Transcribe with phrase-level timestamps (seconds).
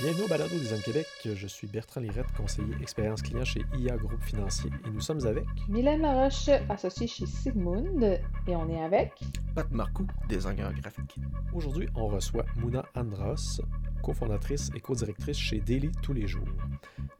[0.00, 1.06] Bienvenue au Balado Design Québec.
[1.24, 5.44] Je suis Bertrand Lirette, conseiller expérience client chez IA Groupe Financier et nous sommes avec
[5.68, 8.00] Mylène Laroche, associée chez Sigmund
[8.46, 9.12] et on est avec
[9.56, 11.16] Pat Marcoux, designer graphique.
[11.52, 13.60] Aujourd'hui, on reçoit Mouna Andros,
[14.02, 16.48] cofondatrice et co-directrice chez Daily tous les jours.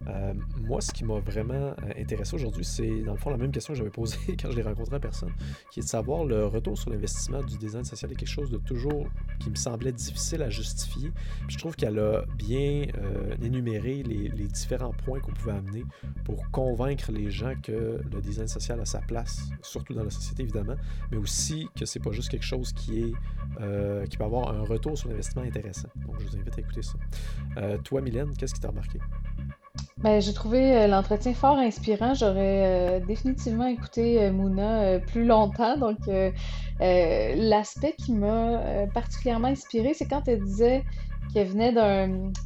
[0.08, 0.32] Euh,
[0.62, 3.74] moi, ce qui m'a vraiment euh, intéressé aujourd'hui, c'est dans le fond la même question
[3.74, 5.32] que j'avais posée quand je l'ai rencontré en personne,
[5.70, 8.58] qui est de savoir le retour sur l'investissement du design social est quelque chose de
[8.58, 9.06] toujours
[9.38, 11.10] qui me semblait difficile à justifier.
[11.46, 15.84] Puis je trouve qu'elle a bien euh, énuméré les, différents points qu'on pouvait amener
[16.24, 20.42] pour convaincre les gens que le design social a sa place, surtout dans la société
[20.42, 20.76] évidemment,
[21.10, 23.12] mais aussi que c'est pas juste quelque chose qui est
[24.08, 25.88] qui peut avoir un retour sur l'investissement intéressant.
[26.06, 26.98] Donc je vous invite à ça.
[27.84, 28.98] toi, Mylène, qu'est-ce qui t'a remarqué?
[29.98, 32.14] Ben, j'ai trouvé euh, l'entretien fort inspirant.
[32.14, 35.76] J'aurais euh, définitivement écouté euh, Mouna plus longtemps.
[35.76, 35.98] Donc,
[36.80, 40.84] l'aspect qui m'a particulièrement inspiré, c'est quand elle disait
[41.34, 41.74] qu'elle venait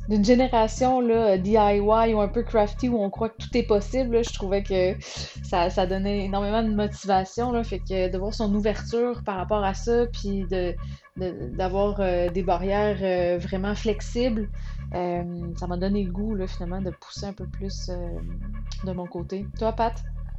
[0.08, 1.02] d'une génération
[1.36, 1.80] DIY
[2.14, 4.24] ou un peu crafty où on croit que tout est possible.
[4.24, 4.96] Je trouvais que
[5.42, 7.62] ça, donnait énormément de motivation.
[7.62, 10.74] Fait que de voir son ouverture par rapport à ça, puis de,
[11.16, 11.98] d'avoir
[12.32, 14.48] des barrières vraiment flexibles.
[14.94, 18.08] Euh, ça m'a donné le goût, là, finalement, de pousser un peu plus euh,
[18.84, 19.46] de mon côté.
[19.58, 19.94] Toi, Pat?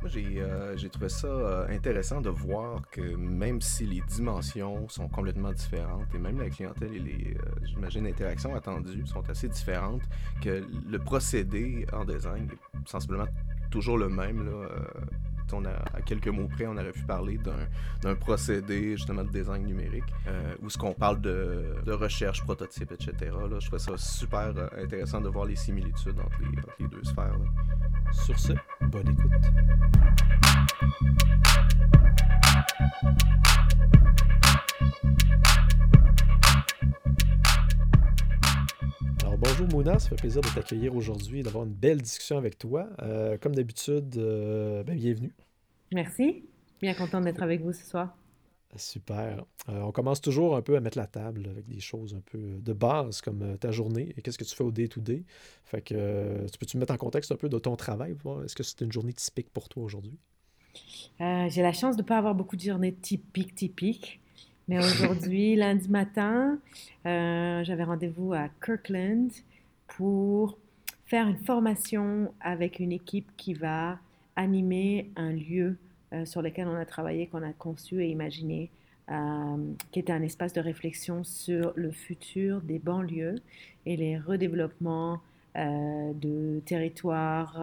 [0.05, 6.13] J'ai euh, trouvé ça intéressant de voir que même si les dimensions sont complètement différentes
[6.13, 10.01] et même la clientèle et les, j'imagine, interactions attendues sont assez différentes,
[10.41, 13.27] que le procédé en design est sensiblement
[13.71, 14.45] toujours le même.
[14.45, 14.67] Là,
[15.65, 17.39] à quelques mots près, on aurait pu parler
[18.01, 23.31] d'un procédé justement de design numérique, euh, où ce qu'on parle de, recherche, prototype, etc.
[23.49, 26.39] Là, je trouve ça super euh, intéressant de voir les similitudes entre
[26.79, 27.37] les, deux sphères.
[28.11, 29.31] Sur ce, bonne écoute.
[39.37, 42.87] Bonjour Mouna, ça fait plaisir de t'accueillir aujourd'hui et d'avoir une belle discussion avec toi.
[43.01, 45.33] Euh, comme d'habitude, ben, bienvenue.
[45.91, 46.43] Merci.
[46.81, 48.15] Bien content d'être avec vous ce soir.
[48.75, 49.45] Super.
[49.69, 52.59] Euh, on commence toujours un peu à mettre la table avec des choses un peu
[52.59, 55.23] de base comme euh, ta journée et qu'est-ce que tu fais au day-to-day.
[55.63, 58.15] Fait que euh, tu peux-tu mettre en contexte un peu de ton travail?
[58.43, 60.17] Est-ce que c'est une journée typique pour toi aujourd'hui?
[61.19, 64.19] J'ai la chance de ne pas avoir beaucoup de journées typiques, typiques.
[64.67, 66.57] Mais aujourd'hui, lundi matin,
[67.05, 69.29] j'avais rendez-vous à Kirkland
[69.87, 70.57] pour
[71.05, 73.99] faire une formation avec une équipe qui va
[74.35, 75.77] animer un lieu
[76.13, 78.69] euh, sur lequel on a travaillé, qu'on a conçu et imaginé,
[79.11, 83.35] euh, qui était un espace de réflexion sur le futur des banlieues
[83.85, 85.19] et les redéveloppements
[85.55, 87.61] euh, de territoires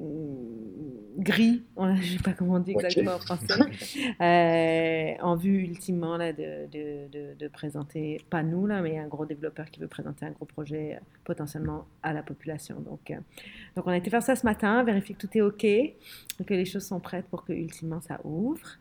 [0.00, 3.54] gris, je ne sais pas comment on dit exactement en français,
[4.20, 9.26] euh, en vue ultimement là, de, de, de, présenter, pas nous, là, mais un gros
[9.26, 12.80] développeur qui veut présenter un gros projet euh, potentiellement à la population.
[12.80, 13.16] Donc, euh,
[13.74, 16.64] donc on a été faire ça ce matin, vérifier que tout est OK, que les
[16.64, 18.78] choses sont prêtes pour que ultimement ça ouvre.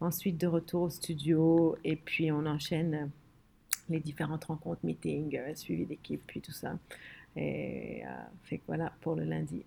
[0.00, 3.10] Ensuite, de retour au studio, et puis on enchaîne
[3.88, 6.78] les différentes rencontres, meetings, suivi d'équipe, puis tout ça.
[7.36, 8.02] Et
[8.44, 9.64] fait que voilà pour le lundi.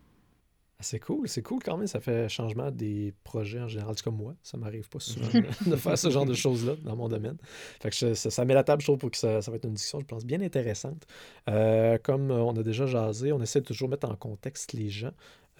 [0.84, 1.88] C'est cool, c'est cool quand même.
[1.88, 3.96] Ça fait changement des projets en général.
[4.04, 5.28] comme moi, ça m'arrive pas souvent
[5.66, 7.38] de, faire ce genre de choses-là dans mon domaine.
[7.82, 9.74] Fait que ça, met la table, je trouve, pour que ça, ça, va être une
[9.74, 11.08] discussion, je pense, bien intéressante.
[11.50, 15.14] Euh, comme on a déjà jasé, on essaie de toujours mettre en contexte les gens.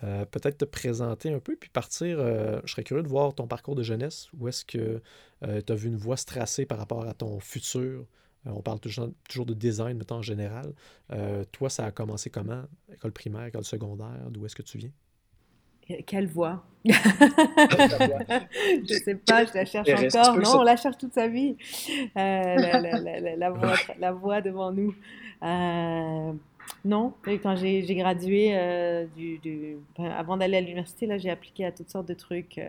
[0.03, 2.17] Euh, peut-être te présenter un peu, puis partir.
[2.19, 4.28] Euh, je serais curieux de voir ton parcours de jeunesse.
[4.38, 5.01] Où est-ce que
[5.41, 8.06] tu as vu une voie se tracer par rapport à ton futur?
[8.45, 10.73] on parle toujours, toujours de design, mettons en général.
[11.53, 12.63] toi, ça a commencé comment?
[12.91, 14.29] École primaire, école secondaire?
[14.29, 14.91] D'où est-ce que tu viens?
[16.05, 16.63] Quelle voix?
[16.85, 16.94] Je
[19.03, 20.38] sais pas, je la cherche encore.
[20.38, 21.55] Non, on la cherche toute sa vie.
[21.89, 24.94] Euh, la, la, la, voix, la, voix, devant nous.
[25.44, 26.33] Euh,
[26.83, 31.71] non, quand j'ai gradué, euh, du, du, avant d'aller à l'université, là, j'ai appliqué à
[31.71, 32.59] toutes sortes de trucs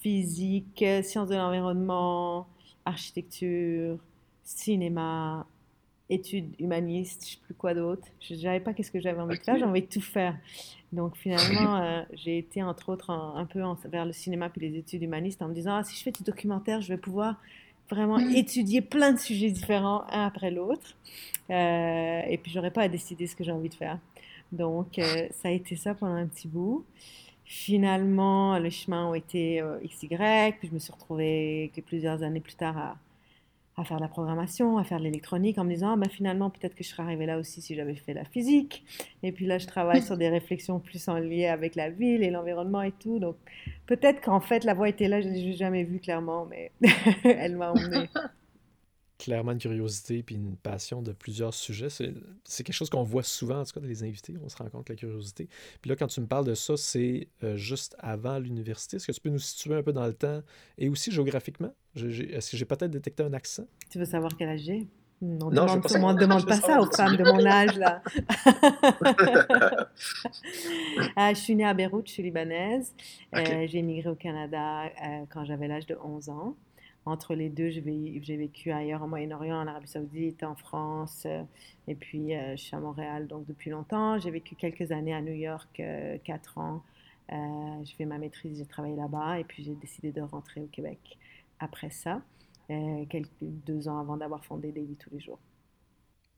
[0.00, 2.46] physique, sciences de l'environnement,
[2.86, 3.98] architecture,
[4.44, 5.46] cinéma,
[6.08, 8.06] études humanistes, je sais plus quoi d'autre.
[8.20, 10.36] Je ne savais pas qu'est-ce que j'avais envie de faire, j'ai envie de tout faire.
[10.94, 15.02] Donc finalement, euh, j'ai été entre autres un peu vers le cinéma puis les études
[15.02, 17.36] humanistes en me disant ah, si je fais du documentaire, je vais pouvoir
[17.90, 18.34] vraiment mm.
[18.36, 20.96] étudier plein de sujets différents un après l'autre.
[21.50, 23.98] Euh, et puis j'aurais pas à décider ce que j'ai envie de faire.
[24.52, 26.84] Donc euh, ça a été ça pendant un petit bout.
[27.44, 30.08] Finalement, les chemins ont été XY,
[30.58, 32.96] puis je me suis retrouvée plusieurs années plus tard à,
[33.76, 36.50] à faire de la programmation, à faire de l'électronique, en me disant, ah, ben, finalement,
[36.50, 38.84] peut-être que je serais arrivée là aussi si j'avais fait la physique.
[39.22, 42.30] Et puis là, je travaille sur des réflexions plus en lien avec la ville et
[42.30, 43.18] l'environnement et tout.
[43.18, 43.36] Donc,
[43.86, 46.70] peut-être qu'en fait, la voie était là, je ne l'ai jamais vue clairement, mais
[47.24, 48.08] elle m'a emmenée.
[49.18, 51.88] Clairement une curiosité puis une passion de plusieurs sujets.
[51.88, 54.34] C'est quelque chose qu'on voit souvent, en tout cas, dans les invités.
[54.42, 55.48] On se rend compte que la curiosité.
[55.80, 58.96] Puis là, quand tu me parles de ça, c'est euh, juste avant l'université.
[58.96, 60.42] Est-ce que tu peux nous situer un peu dans le temps
[60.78, 61.74] et aussi géographiquement?
[61.96, 63.66] Est-ce que j'ai peut-être détecté un accent?
[63.90, 64.86] Tu veux savoir quel âge j'ai?
[65.22, 68.02] On ne demande, demande pas ça aux femmes de mon âge, là.
[71.16, 72.94] Ah, je suis née à Beyrouth, je suis libanaise.
[73.34, 76.56] Euh, j'ai émigré au Canada euh, quand j'avais l'âge de 11 ans
[77.06, 81.42] entre les deux, j'ai vécu ailleurs au Moyen-Orient, en Arabie Saoudite, en France, euh,
[81.86, 84.18] et puis euh, je suis à Montréal donc depuis longtemps.
[84.18, 86.82] J'ai vécu quelques années à New York, euh, quatre ans.
[87.28, 91.18] j'ai fait ma maîtrise, j'ai travaillé là-bas, et puis j'ai décidé de rentrer au Québec
[91.60, 92.22] après ça,
[93.40, 95.38] deux ans avant d'avoir fondé Daily tous les jours.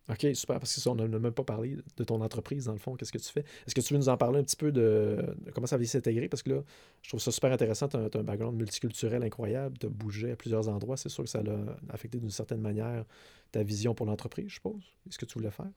[0.08, 2.78] OK, super, parce que ça, on n'a même pas parlé de ton entreprise, dans le
[2.78, 3.44] fond, qu'est-ce que tu fais?
[3.66, 6.28] Est-ce que tu veux nous en parler un petit peu de, comment ça va s'intégrer?
[6.28, 6.62] Parce que là,
[7.02, 10.36] je trouve ça super intéressant, tu as, un background multiculturel incroyable, tu as bougé à
[10.36, 13.04] plusieurs endroits, c'est sûr que ça a affecté d'une certaine manière
[13.50, 14.84] ta vision pour l'entreprise, je suppose.
[15.08, 15.70] Est-ce que tu voulais faire?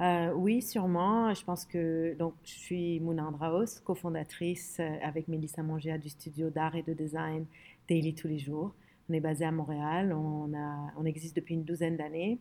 [0.00, 1.32] Euh, oui, sûrement.
[1.32, 6.50] Je pense que donc je suis Mouna Andraos, cofondatrice euh, avec Mélissa Mongea du studio
[6.50, 7.46] d'art et de design
[7.88, 8.74] Daily tous les jours.
[9.08, 12.38] On est basé à Montréal, on, a, on existe depuis une douzaine d'années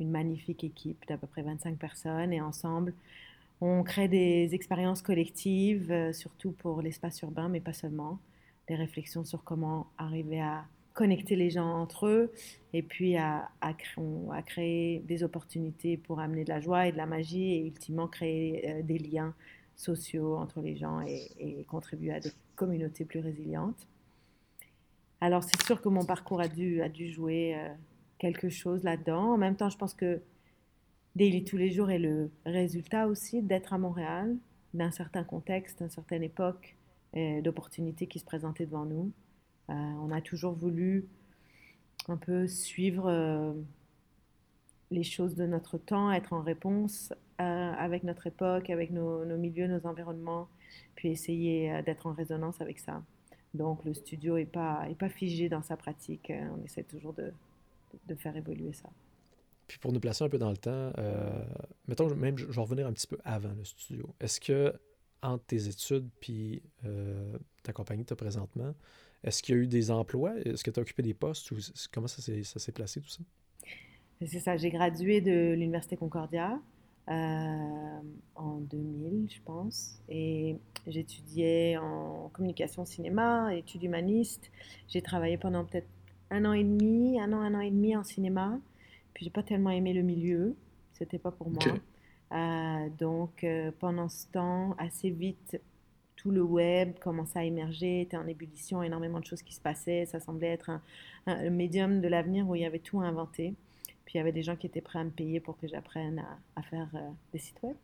[0.00, 2.94] une magnifique équipe d'à peu près 25 personnes et ensemble,
[3.60, 8.18] on crée des expériences collectives, euh, surtout pour l'espace urbain, mais pas seulement.
[8.68, 10.64] Des réflexions sur comment arriver à
[10.94, 12.32] connecter les gens entre eux
[12.72, 13.72] et puis à, à,
[14.42, 18.68] créer des opportunités pour amener de la joie et de la magie et ultimement créer
[18.68, 19.32] euh, des liens
[19.76, 23.86] sociaux entre les gens et, contribuer à des communautés plus résilientes.
[25.20, 27.68] Alors c'est sûr que mon parcours a dû, a dû jouer euh,
[28.18, 29.34] quelque chose là-dedans.
[29.34, 30.20] En même temps, je pense que
[31.16, 34.36] Daily tous les jours est le résultat aussi d'être à Montréal,
[34.74, 36.76] d'un certain contexte, d'une certaine époque,
[37.42, 39.10] d'opportunités qui se présentaient devant nous.
[39.70, 41.06] Euh, on a toujours voulu
[42.08, 43.52] un peu suivre euh,
[44.90, 49.66] les choses de notre temps, être en réponse euh, avec notre époque, avec nos, milieux,
[49.66, 50.48] nos environnements,
[50.94, 53.02] puis essayer d'être en résonance avec ça.
[53.54, 57.32] Donc le studio n'est pas, est pas figé dans sa pratique, on essaie toujours de,
[58.06, 58.88] de faire évoluer ça.
[59.66, 61.44] Puis pour nous placer un peu dans le temps, euh,
[61.86, 64.14] mettons, même, je vais revenir un petit peu avant le studio.
[64.18, 64.72] Est-ce que,
[65.22, 68.74] entre tes études puis euh, ta compagnie tu présentement,
[69.22, 70.34] est-ce qu'il y a eu des emplois?
[70.40, 71.50] Est-ce que tu as occupé des postes?
[71.50, 71.56] Ou
[71.92, 73.20] comment ça s'est placé tout ça?
[74.26, 76.58] C'est ça, j'ai gradué de l'Université Concordia
[77.08, 78.00] euh,
[78.34, 80.56] en 2000, je pense, et
[80.86, 84.50] j'étudiais en communication cinéma, études humanistes.
[84.88, 85.88] J'ai travaillé pendant peut-être
[86.30, 88.58] un an et demi, un an, un an et demi en cinéma.
[89.14, 90.56] Puis j'ai pas tellement aimé le milieu,
[90.92, 91.62] c'était pas pour moi.
[92.32, 95.60] Euh, donc euh, pendant ce temps, assez vite,
[96.16, 100.04] tout le web commençait à émerger, était en ébullition, énormément de choses qui se passaient.
[100.06, 100.70] Ça semblait être
[101.26, 103.54] un, médium de l'avenir où il y avait tout à inventer.
[104.04, 106.24] Puis il y avait des gens qui étaient prêts à me payer pour que j'apprenne
[106.56, 107.76] à, faire euh, des sites web.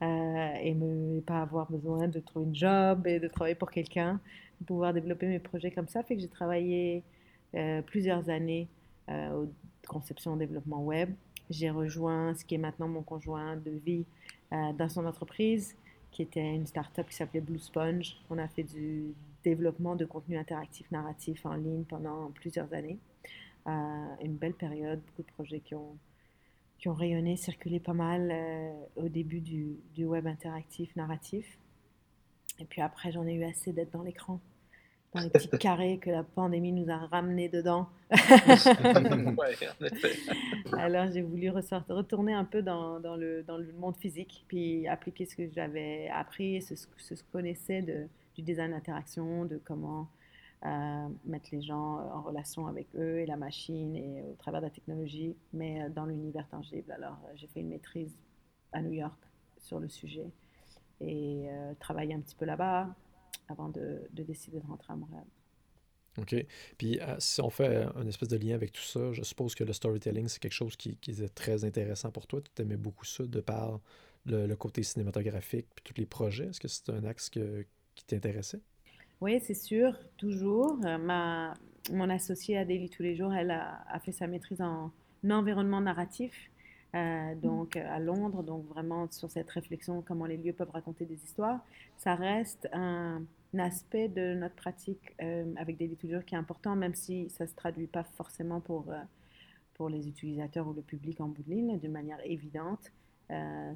[0.00, 4.20] et ne pas avoir besoin de trouver une job et de travailler pour quelqu'un,
[4.66, 6.02] pouvoir développer mes projets comme ça.
[6.02, 7.04] Fait que j'ai travaillé
[7.86, 8.68] plusieurs années
[9.10, 9.48] euh, au
[9.86, 11.14] conception et développement web.
[11.48, 14.04] J'ai rejoint ce qui est maintenant mon conjoint de vie
[14.52, 15.74] euh, dans son entreprise,
[16.10, 18.18] qui était une start-up qui s'appelait Blue Sponge.
[18.28, 19.14] On a fait du
[19.44, 22.98] développement de contenu interactif narratif en ligne pendant plusieurs années.
[23.66, 25.96] une belle période, beaucoup de projets qui ont,
[26.84, 28.30] rayonné, circulé pas mal
[28.96, 31.58] au début du, web interactif narratif.
[32.58, 34.38] Et puis après, j'en ai eu assez d'être dans l'écran
[35.14, 37.88] dans les petits carrés que la pandémie nous a ramenés dedans.
[40.72, 44.86] Alors j'ai voulu ressortir, retourner un peu dans, dans, le, dans, le, monde physique, puis
[44.86, 49.60] appliquer ce que j'avais appris, ce, ce que je connaissais de, du design d'interaction, de
[49.64, 50.08] comment
[50.66, 54.66] euh, mettre les gens en relation avec eux et la machine et au travers de
[54.66, 56.90] la technologie, mais euh, dans l'univers tangible.
[56.90, 58.12] Alors j'ai fait une maîtrise
[58.72, 59.18] à New York
[59.58, 60.26] sur le sujet
[61.00, 62.88] et euh, travaillé un petit peu là-bas,
[63.48, 65.24] avant de, décider de rentrer à Montréal.
[66.18, 66.34] OK.
[66.76, 69.64] Puis euh, si on fait un espèce de lien avec tout ça, je suppose que
[69.64, 72.40] le storytelling, c'est quelque chose qui, qui est très intéressant pour toi.
[72.54, 73.80] Tu aimais beaucoup ça de par
[74.26, 76.46] le, côté cinématographique puis tous les projets.
[76.46, 78.60] Est-ce que c'est un axe qui t'intéressait?
[79.20, 80.78] Oui, c'est sûr, toujours.
[80.84, 81.54] Euh, ma,
[81.92, 84.92] mon associée Daily tous les jours, elle a, a fait sa maîtrise en
[85.28, 86.50] environnement narratif.
[86.94, 91.22] Euh, donc à Londres, donc vraiment sur cette réflexion, comment les lieux peuvent raconter des
[91.22, 91.60] histoires,
[91.98, 93.22] ça reste un,
[93.56, 97.48] aspect de notre pratique euh, avec des toujours qui est important, même si ça ne
[97.48, 98.96] se traduit pas forcément pour, euh,
[99.74, 102.92] pour les utilisateurs ou le public en bout de ligne de manière évidente.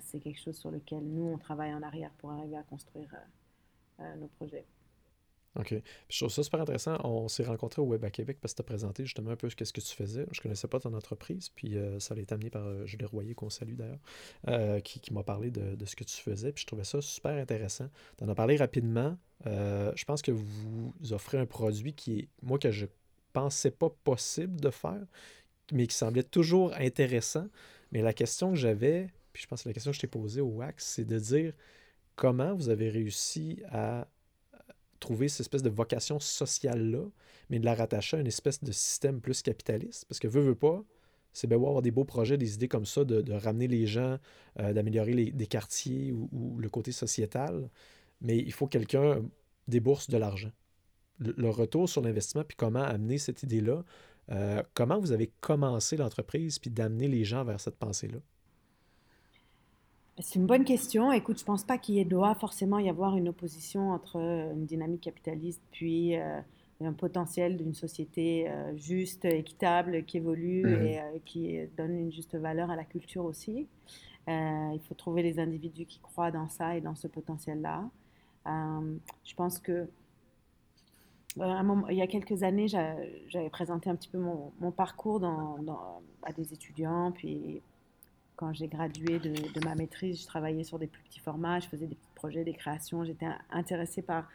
[0.00, 3.14] c'est quelque chose sur lequel nous, on travaille en arrière pour arriver à construire
[3.98, 4.64] nos projets.
[5.56, 5.74] OK.
[6.08, 6.96] je trouve ça super intéressant.
[7.04, 9.50] On s'est rencontrés au Web à Québec parce que tu as présenté justement un peu
[9.50, 10.26] ce que tu faisais.
[10.30, 13.34] Je connaissais pas ton entreprise, puis euh, ça a été amené par euh, Julie Royer,
[13.34, 13.98] qu'on salue d'ailleurs,
[14.48, 16.52] euh, qui, m'a parlé de, ce que tu faisais.
[16.52, 17.88] Puis je trouvais ça super intéressant.
[18.16, 19.18] Tu en as parlé rapidement.
[19.44, 22.86] je pense que vous offrez un produit qui est, moi, que je
[23.34, 25.04] pensais pas possible de faire,
[25.70, 27.48] mais qui semblait toujours intéressant.
[27.90, 30.40] Mais la question que j'avais, puis je pense que la question que je t'ai posée
[30.40, 31.52] au WAX, c'est de dire
[32.16, 34.06] comment vous avez réussi à
[35.02, 37.04] trouver cette espèce de vocation sociale-là,
[37.50, 40.06] mais de la rattacher à une espèce de système plus capitaliste?
[40.06, 40.82] Parce que veut, veut pas,
[41.32, 44.18] c'est bien avoir des beaux projets, des idées comme ça, de, ramener les gens,
[44.60, 47.68] euh, d'améliorer des quartiers ou, le côté sociétal,
[48.20, 49.22] mais il faut que quelqu'un
[49.68, 50.52] débourse de l'argent.
[51.18, 53.84] Le, retour sur l'investissement, puis comment amener cette idée-là,
[54.30, 58.18] euh, comment vous avez commencé l'entreprise, puis d'amener les gens vers cette pensée-là?
[60.18, 61.10] C'est une bonne question.
[61.10, 64.66] Écoute, je ne pense pas qu'il doit forcément y avoir une opposition entre euh, une
[64.66, 66.40] dynamique capitaliste puis euh,
[66.82, 70.86] un potentiel d'une société euh, juste, équitable, qui évolue mhm.
[70.86, 73.68] et qui donne une juste valeur à la culture aussi.
[74.28, 77.88] il faut trouver les individus qui croient dans ça et dans ce potentiel-là.
[78.46, 79.88] je pense que
[81.40, 85.20] un moment, il y a quelques années, j'avais présenté un petit peu mon, mon parcours
[85.20, 85.56] dans,
[86.22, 87.62] à des étudiants, puis
[88.42, 91.86] quand j'ai gradué de, ma maîtrise, je travaillais sur des plus petits formats, je faisais
[91.86, 93.04] des petits projets, des créations.
[93.04, 94.28] J'étais intéressée par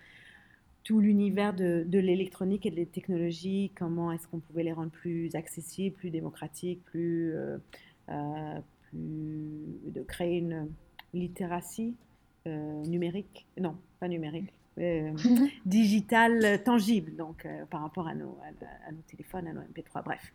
[0.85, 5.93] tout l'univers de, l'électronique et des technologies, comment est-ce qu'on pouvait les rendre plus accessibles,
[5.93, 7.57] plus démocratiques, plus, euh,
[8.07, 10.69] euh, plus de créer une
[11.13, 11.93] littératie
[12.47, 14.53] euh, numérique, non, pas numérique,
[15.65, 18.37] digitale tangible, donc par rapport à nos,
[18.87, 20.31] à nos téléphones, à nos MP3, bref.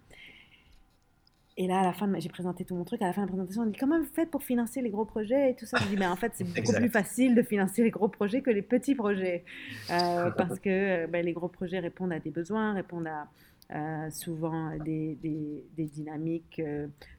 [1.58, 3.02] Et là, à la fin, j'ai présenté tout mon truc.
[3.02, 5.04] À la fin de la présentation, on dit comment vous faites pour financer les gros
[5.04, 5.76] projets et tout ça?
[5.82, 8.50] Je dis mais en fait, c'est beaucoup plus facile de financer les gros projets que
[8.50, 9.44] les petits projets
[9.90, 13.28] euh, parce que euh, ben, les gros projets répondent à des besoins, répondent à
[13.74, 16.60] euh, souvent des, des, des dynamiques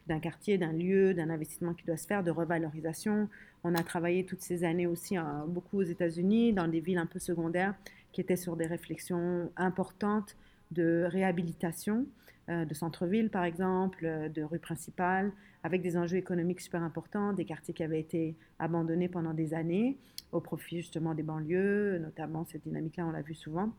[0.06, 3.28] d'un quartier, d'un lieu, d'un investissement qui doit se faire, de revalorisation.
[3.62, 7.06] On a travaillé toutes ces années aussi hein, beaucoup aux États-Unis, dans des villes un
[7.06, 7.74] peu secondaires,
[8.12, 10.36] qui étaient sur des réflexions importantes
[10.70, 12.06] de réhabilitation.
[12.50, 15.32] Euh, de centre-ville, par exemple, euh, de rue principale,
[15.62, 19.96] avec des enjeux économiques super importants, des quartiers qui avaient été abandonnés pendant des années,
[20.30, 23.72] au profit justement des banlieues, notamment cette dynamique-là, on l'a vu souvent.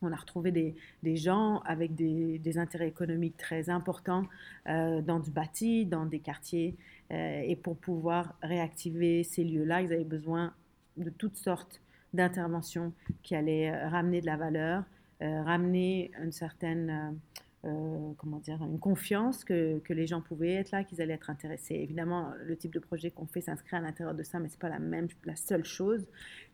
[0.00, 4.22] On a retrouvé des, gens avec des, des, intérêts économiques très importants
[4.68, 6.76] euh, dans du bâti, dans des quartiers.
[7.10, 10.54] et pour pouvoir réactiver ces lieux-là, ils avaient besoin
[10.96, 11.80] de toutes sortes
[12.14, 12.92] d'interventions
[13.24, 14.84] qui allaient ramener de la valeur,
[15.20, 17.18] ramener une certaine
[17.64, 21.28] euh, comment dire, une confiance que, que, les gens pouvaient être là, qu'ils allaient être
[21.28, 21.74] intéressés.
[21.74, 24.68] Évidemment, le type de projet qu'on fait s'inscrit à l'intérieur de ça, mais c'est pas
[24.68, 26.06] la même, la seule chose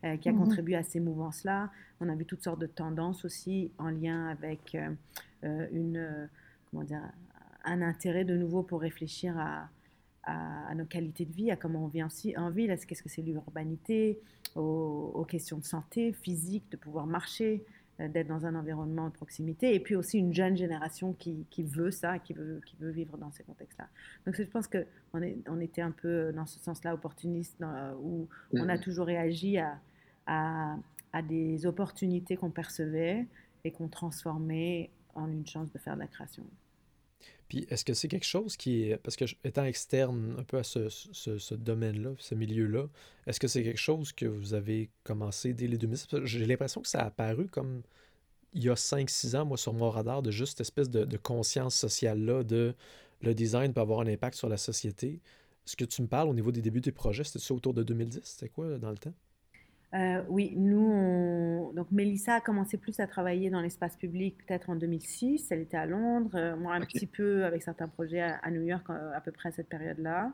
[0.03, 0.39] euh, qui a mhm.
[0.39, 1.69] contribué à ces mouvances-là.
[2.01, 4.75] On a vu toutes sortes de tendances aussi en lien avec
[5.43, 6.27] euh, une,
[6.71, 7.03] comment dire,
[7.65, 9.69] un intérêt de nouveau pour réfléchir à,
[10.23, 13.21] à, nos qualités de vie, à comment on vit en, en ville, qu'est-ce que c'est
[13.21, 14.19] l'urbanité,
[14.55, 17.63] aux, aux, questions de santé physique, de pouvoir marcher,
[17.99, 21.91] d'être dans un environnement de proximité, et puis aussi une jeune génération qui, qui veut
[21.91, 23.87] ça, qui veut, qui veut vivre dans ces contextes-là.
[24.25, 24.83] Donc je pense qu'on
[25.47, 27.63] on était un peu dans ce sens-là opportuniste,
[28.01, 28.79] où on a mm-hmm.
[28.81, 29.79] toujours réagi à,
[30.25, 30.75] à,
[31.13, 33.25] à des opportunités qu'on percevait
[33.63, 36.43] et qu'on transformait en une chance de faire de la création.
[37.47, 38.97] Puis est-ce que c'est quelque chose qui est.
[38.97, 42.87] Parce que étant externe un peu à ce, domaine-là, ce milieu-là,
[43.27, 46.07] est-ce que c'est quelque chose que vous avez commencé dès les 2010?
[46.23, 47.83] J'ai l'impression que ça a apparu comme
[48.53, 51.17] il y a 5-6 ans, moi, sur mon radar, de juste cette espèce de, de
[51.17, 52.73] conscience sociale-là, de
[53.21, 55.19] le design peut avoir un impact sur la société.
[55.65, 57.83] Ce que tu me parles au niveau des débuts des projets, c'était ça autour de
[57.83, 58.21] 2010?
[58.23, 59.13] C'était quoi dans le temps?
[59.95, 64.75] Euh, oui, nous, donc Mélissa a commencé plus à travailler dans l'espace public peut-être en
[64.75, 65.47] 2006.
[65.51, 68.83] Elle était à Londres, euh, moi un petit peu avec certains projets à, New York
[68.89, 70.33] euh, à peu près à cette période-là.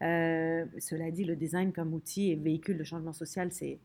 [0.00, 3.78] cela dit, le design comme outil et véhicule de changement social, c'est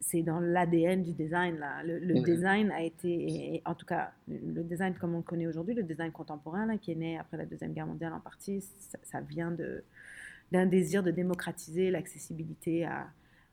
[0.00, 1.58] c'est dans l'ADN du design.
[1.58, 1.82] Là.
[1.82, 5.82] Le, design a été, en tout cas, le design comme on le connaît aujourd'hui, le
[5.82, 9.20] design contemporain, là, qui est né après la Deuxième Guerre mondiale en partie, ça, ça
[9.22, 9.56] vient
[10.52, 13.08] d'un désir de démocratiser l'accessibilité à,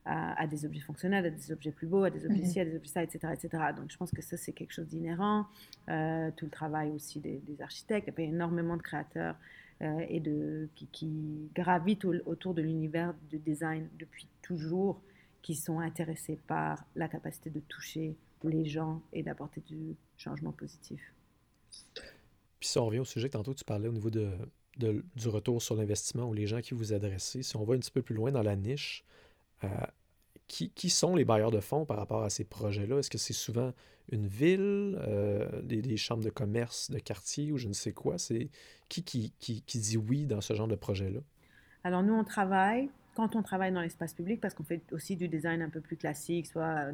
[0.05, 2.45] à, des objets fonctionnels, à des objets plus beaux, à des objets mhm.
[2.45, 3.63] ci, à des objets ça, etc., etc.
[3.75, 5.47] Donc je pense que ça, c'est quelque chose d'inhérent.
[5.89, 8.11] Euh, tout le travail aussi des, architectes.
[8.17, 9.35] Il y a énormément de créateurs
[9.81, 15.01] euh, et de, qui, gravitent autour de l'univers du design depuis toujours,
[15.41, 18.15] qui sont intéressés par la capacité de toucher
[18.49, 21.01] les gens et d'apporter du changement positif.
[22.59, 24.29] Puis si on revient au sujet que tantôt tu parlais au niveau de,
[24.77, 27.91] du retour sur l'investissement ou les gens qui vous adressez, si on va un petit
[27.91, 29.24] peu plus loin dans la niche, euh,
[30.47, 32.99] qui, qui, sont les bailleurs de fonds par rapport à ces projets-là?
[32.99, 33.73] Est-ce que c'est souvent
[34.11, 38.17] une ville, euh, des, chambres de commerce de quartier ou je ne sais quoi?
[38.17, 38.49] C'est
[38.89, 41.21] qui, qui, qui, qui dit oui dans ce genre de projet-là?
[41.83, 45.27] Alors nous, on travaille, quand on travaille dans l'espace public, parce qu'on fait aussi du
[45.27, 46.91] design un peu plus classique, soit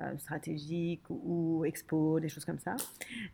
[0.00, 2.74] euh, stratégique ou, expo, des choses comme ça.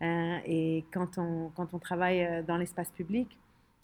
[0.02, 3.28] Euh, et quand on, quand on travaille euh, dans l'espace public,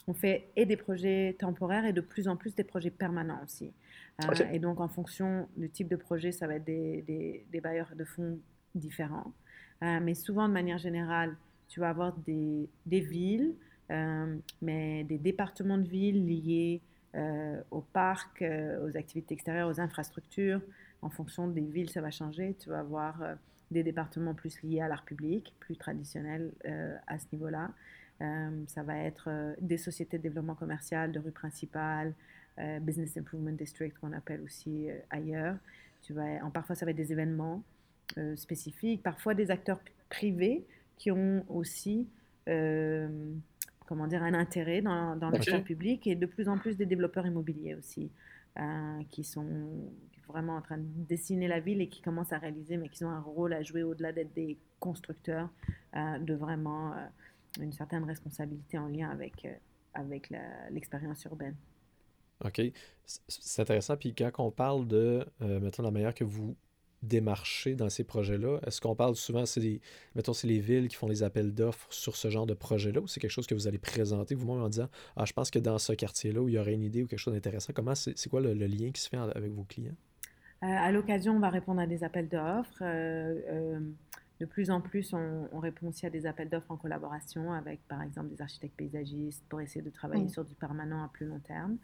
[0.07, 3.73] on fait et des projets temporaires et de plus en plus des projets permanents aussi.
[4.53, 7.91] Et donc, en fonction du type de projet, ça va être des, des, des bailleurs
[7.97, 8.39] de fonds
[8.75, 9.33] différents.
[9.81, 11.37] mais souvent, de manière générale,
[11.69, 13.55] tu vas avoir des, des villes,
[14.63, 16.81] mais des départements de villes liés
[17.71, 18.45] aux parcs,
[18.85, 20.61] aux activités extérieures, aux infrastructures,
[21.05, 22.57] en fonction des villes, ça va changer.
[22.59, 23.35] Tu vas avoir euh,
[23.71, 27.71] des départements plus liés à l'art public, plus traditionnels euh, à ce niveau-là.
[28.21, 32.15] Euh, ça va être des sociétés de développement commercial de rue principale,
[32.83, 35.57] Business Improvement District qu'on appelle aussi ailleurs.
[36.03, 37.65] Tu vas, en, parfois, ça va être des événements
[38.37, 40.65] spécifiques, parfois des acteurs privés
[40.97, 42.07] qui ont aussi
[43.87, 47.27] comment dire, un intérêt dans, dans le public et de plus en plus des développeurs
[47.27, 48.09] immobiliers aussi.
[49.11, 49.91] qui sont
[50.29, 53.11] vraiment en train de dessiner la ville et qui commencent à réaliser, mais qui ont
[53.11, 55.49] un rôle à jouer au-delà d'être des constructeurs,
[55.97, 56.97] euh, de vraiment euh,
[57.61, 59.55] une certaine responsabilité en lien avec, euh,
[59.95, 60.31] avec
[60.71, 61.57] l'expérience urbaine.
[62.45, 62.61] OK.
[63.05, 63.97] C'est intéressant.
[63.97, 66.57] Puis quand on parle de, mettons, la manière que vous
[67.05, 69.81] démarchez dans ces projets-là, est-ce qu'on parle souvent, c'est les,
[70.15, 73.07] mettons, c'est les villes qui font les appels d'offres sur ce genre de projet-là ou
[73.07, 75.79] c'est quelque chose que vous allez présenter vous-même en disant, ah, je pense que dans
[75.79, 78.41] ce quartier-là où il y aurait une idée ou quelque chose d'intéressant, comment c'est, quoi
[78.41, 79.97] le, lien qui se fait avec vos clients?
[80.63, 82.83] Euh, à l'occasion, on va répondre à des appels d'offres.
[82.83, 83.81] Euh, euh,
[84.41, 88.03] de plus en plus, on, répond aussi à des appels d'offres en collaboration avec, par
[88.03, 91.79] exemple, des architectes paysagistes pour essayer de travailler sur du permanent à plus long terme.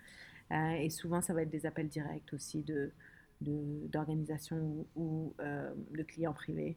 [0.51, 2.93] et souvent, ça va être des appels directs aussi de,
[3.41, 6.77] d'organisations ou, de clients privés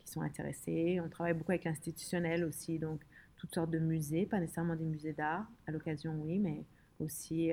[0.00, 1.00] qui sont intéressés.
[1.02, 3.00] On travaille beaucoup avec l'institutionnel aussi, donc
[3.36, 6.64] toutes sortes de musées, pas nécessairement des musées d'art, à l'occasion oui, mais
[7.00, 7.52] aussi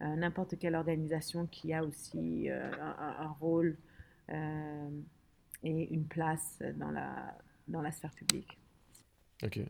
[0.00, 3.76] euh, n'importe quelle organisation qui a aussi euh, un, rôle
[4.30, 4.88] euh,
[5.62, 8.58] et une place dans la, dans la sphère publique.
[9.42, 9.60] OK.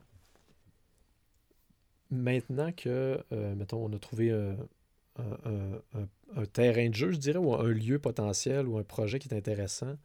[2.10, 3.22] Maintenant que,
[3.54, 4.56] mettons, on a trouvé un,
[5.18, 9.34] un, terrain de jeu, je dirais, ou un lieu potentiel ou un projet qui est
[9.34, 9.96] intéressant,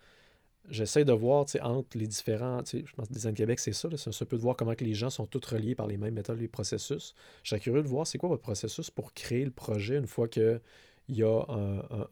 [0.69, 2.61] j'essaie de voir entre les différents.
[2.65, 3.89] Je pense que Design Québec, c'est ça.
[3.95, 6.13] C'est un peu de voir comment que les gens sont tous reliés par les mêmes
[6.13, 7.15] méthodes, les processus.
[7.43, 10.27] Je serais curieux de voir c'est quoi votre processus pour créer le projet une fois
[10.27, 10.61] qu'il
[11.09, 11.41] y a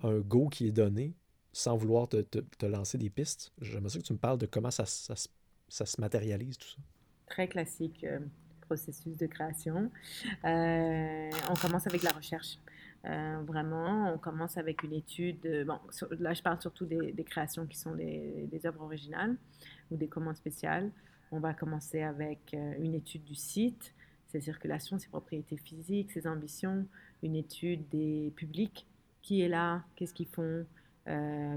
[0.03, 1.13] un, go qui est donné,
[1.53, 3.51] sans vouloir te, te, lancer des pistes.
[3.61, 5.15] J'aimerais que tu me parles de comment ça, ça,
[5.67, 6.77] ça se matérialise, tout ça.
[7.27, 8.19] Très classique euh,
[8.61, 9.91] processus de création.
[10.45, 12.57] Euh, on commence avec la recherche.
[13.05, 15.65] Euh, vraiment, on commence avec une étude.
[15.65, 15.79] bon,
[16.19, 19.35] là, je parle surtout des, créations qui sont des, œuvres originales
[19.89, 20.91] ou des commandes spéciales.
[21.31, 23.93] On va commencer avec une étude du site,
[24.27, 26.85] ses circulations, ses propriétés physiques, ses ambitions,
[27.23, 28.85] une étude des publics,
[29.21, 30.65] qui est là, qu'est-ce qu'ils font,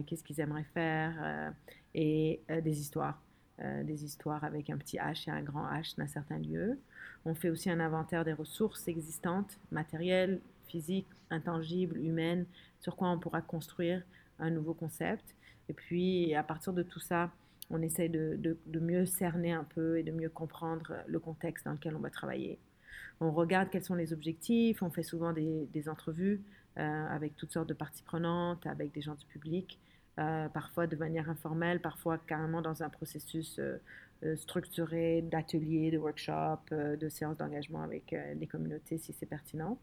[0.06, 1.52] qu'est-ce qu'ils aimeraient faire,
[1.94, 3.20] et des histoires.
[3.58, 6.78] des histoires avec un petit H et un grand H d'un certain lieu.
[7.24, 12.46] On fait aussi un inventaire des ressources existantes, matérielles, physique, intangible, humaine,
[12.80, 14.02] sur quoi on pourra construire
[14.38, 15.34] un nouveau concept.
[15.68, 17.30] Et puis, à partir de tout ça,
[17.70, 21.72] on essaie de, de, mieux cerner un peu et de mieux comprendre le contexte dans
[21.72, 22.58] lequel on va travailler.
[23.20, 26.42] On regarde quels sont les objectifs, on fait souvent des, entrevues
[26.78, 29.78] euh, avec toutes sortes de parties prenantes, avec des gens du public,
[30.18, 33.78] euh, parfois de manière informelle, parfois carrément dans un processus euh,
[34.36, 39.78] structuré d'ateliers, de workshops, de séances d'engagement avec les communautés si c'est pertinent.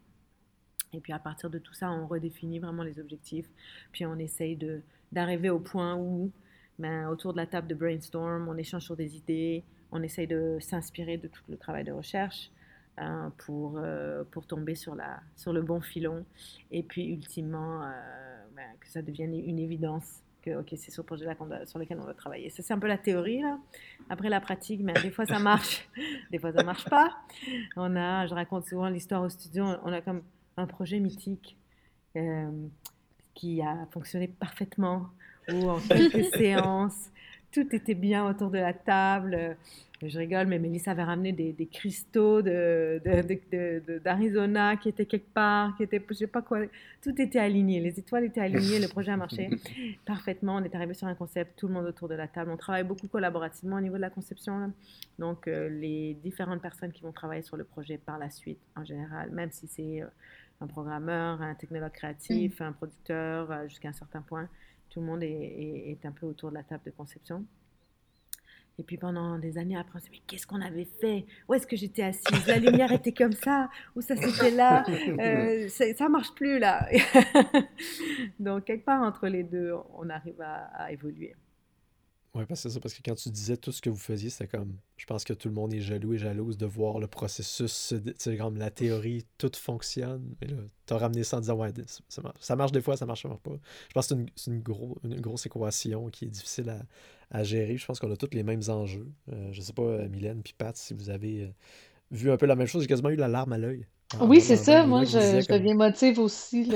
[0.94, 3.50] Et puis à partir de tout ça, on redéfinit vraiment les objectifs.
[3.92, 4.58] Puis on essaye
[5.12, 6.32] d'arriver au point où,
[6.80, 10.58] ben, autour de la table de brainstorm, on échange sur des idées, on essaye de
[10.60, 12.52] s'inspirer de tout le travail de recherche
[12.98, 16.26] hein, pour, euh, pour tomber sur, la, sur le bon filon.
[16.72, 17.90] Et puis ultimement, euh,
[18.56, 22.14] ben, que ça devienne une évidence que ok c'est ce projet-là sur lequel on va
[22.14, 22.50] travailler.
[22.50, 23.60] Ça c'est un peu la théorie là.
[24.10, 25.88] Après la pratique, mais ben, des fois ça marche,
[26.32, 27.16] des fois ça marche pas.
[27.76, 30.24] On a, je raconte souvent l'histoire au studio, on a comme
[30.58, 31.58] un projet mythique
[32.16, 32.68] euh,
[33.34, 35.10] qui a fonctionné parfaitement,
[35.52, 37.12] où en quelques séances,
[37.52, 39.58] tout était bien autour de la table.
[40.04, 45.78] Je rigole, mais Mélissa avait ramené des, cristaux d'Arizona de, de, qui étaient quelque part,
[45.78, 46.62] qui étaient, je sais pas quoi.
[47.04, 49.52] Tout était aligné, les étoiles étaient alignées, le projet a marché
[50.06, 50.56] parfaitement.
[50.56, 52.50] On est arrivé sur un concept, tout le monde autour de la table.
[52.52, 54.74] On travaille beaucoup collaborativement au niveau de la conception.
[55.20, 58.84] Donc, euh, les différentes personnes qui vont travailler sur le projet par la suite, en
[58.84, 60.08] général, même si c'est euh,
[60.62, 62.64] un programmeur, un technologue créatif, mm.
[62.64, 64.50] un producteur, jusqu'à un certain point.
[64.92, 67.46] Tout le monde est, est, un peu autour de la table de conception.
[68.78, 71.26] Et puis pendant des années après, on s'est dit, mais qu'est-ce qu'on avait fait?
[71.48, 72.46] Où est-ce que j'étais assise?
[72.46, 73.70] La lumière était comme ça?
[73.96, 74.84] Ou ça c'était là?
[74.88, 76.88] Euh, Ça marche plus là.
[78.40, 81.36] Donc quelque part entre les deux, on arrive à évoluer.
[82.34, 84.30] Oui, parce que c'est ça, parce que quand tu disais tout ce que vous faisiez,
[84.30, 84.78] c'était comme.
[84.96, 88.38] Je pense que tout le monde est jaloux et jalouse de voir le processus, c'est
[88.38, 90.34] comme la théorie, tout fonctionne.
[90.40, 91.74] Mais là, t'as ramené ça en disant, ouais,
[92.40, 93.52] ça marche, des fois, ça marche pas.
[93.90, 96.74] Je pense que c'est une, grosse équation qui est difficile
[97.32, 97.76] à, gérer.
[97.76, 99.12] Je pense qu'on a tous les mêmes enjeux.
[99.34, 101.50] Euh, je sais pas, euh, Mylène puis Pat, si vous avez euh,
[102.12, 103.86] vu un peu la même chose, j'ai quasiment eu la larme à l'œil.
[104.20, 104.86] Oui, c'est ça.
[104.86, 106.70] Moi, je, je deviens motive aussi.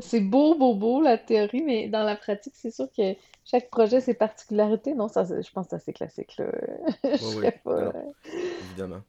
[0.00, 4.00] C'est beau, beau, beau, la théorie, mais dans la pratique, c'est sûr que chaque projet,
[4.00, 4.94] ses particularités.
[4.94, 6.36] Non, ça, je pense que c'est assez classique.
[6.38, 6.46] Là.
[7.04, 7.92] oui, euh,
[8.68, 9.02] évidemment.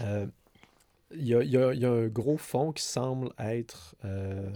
[0.00, 0.26] Euh,
[1.12, 4.50] il y, a, y, a, un gros fond qui semble être, euh,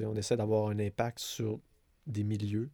[0.00, 1.58] on essaie d'avoir un impact sur
[2.06, 2.70] des milieux.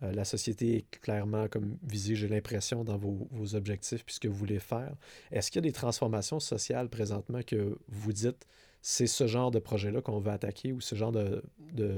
[0.00, 4.58] La société est clairement comme visée, j'ai l'impression, dans vos, vos, objectifs puisque vous voulez
[4.58, 4.94] faire.
[5.30, 8.46] Est-ce qu'il y a des transformations sociales présentement que vous dites,
[8.82, 11.42] c'est ce genre de projet-là qu'on veut attaquer ou ce genre de,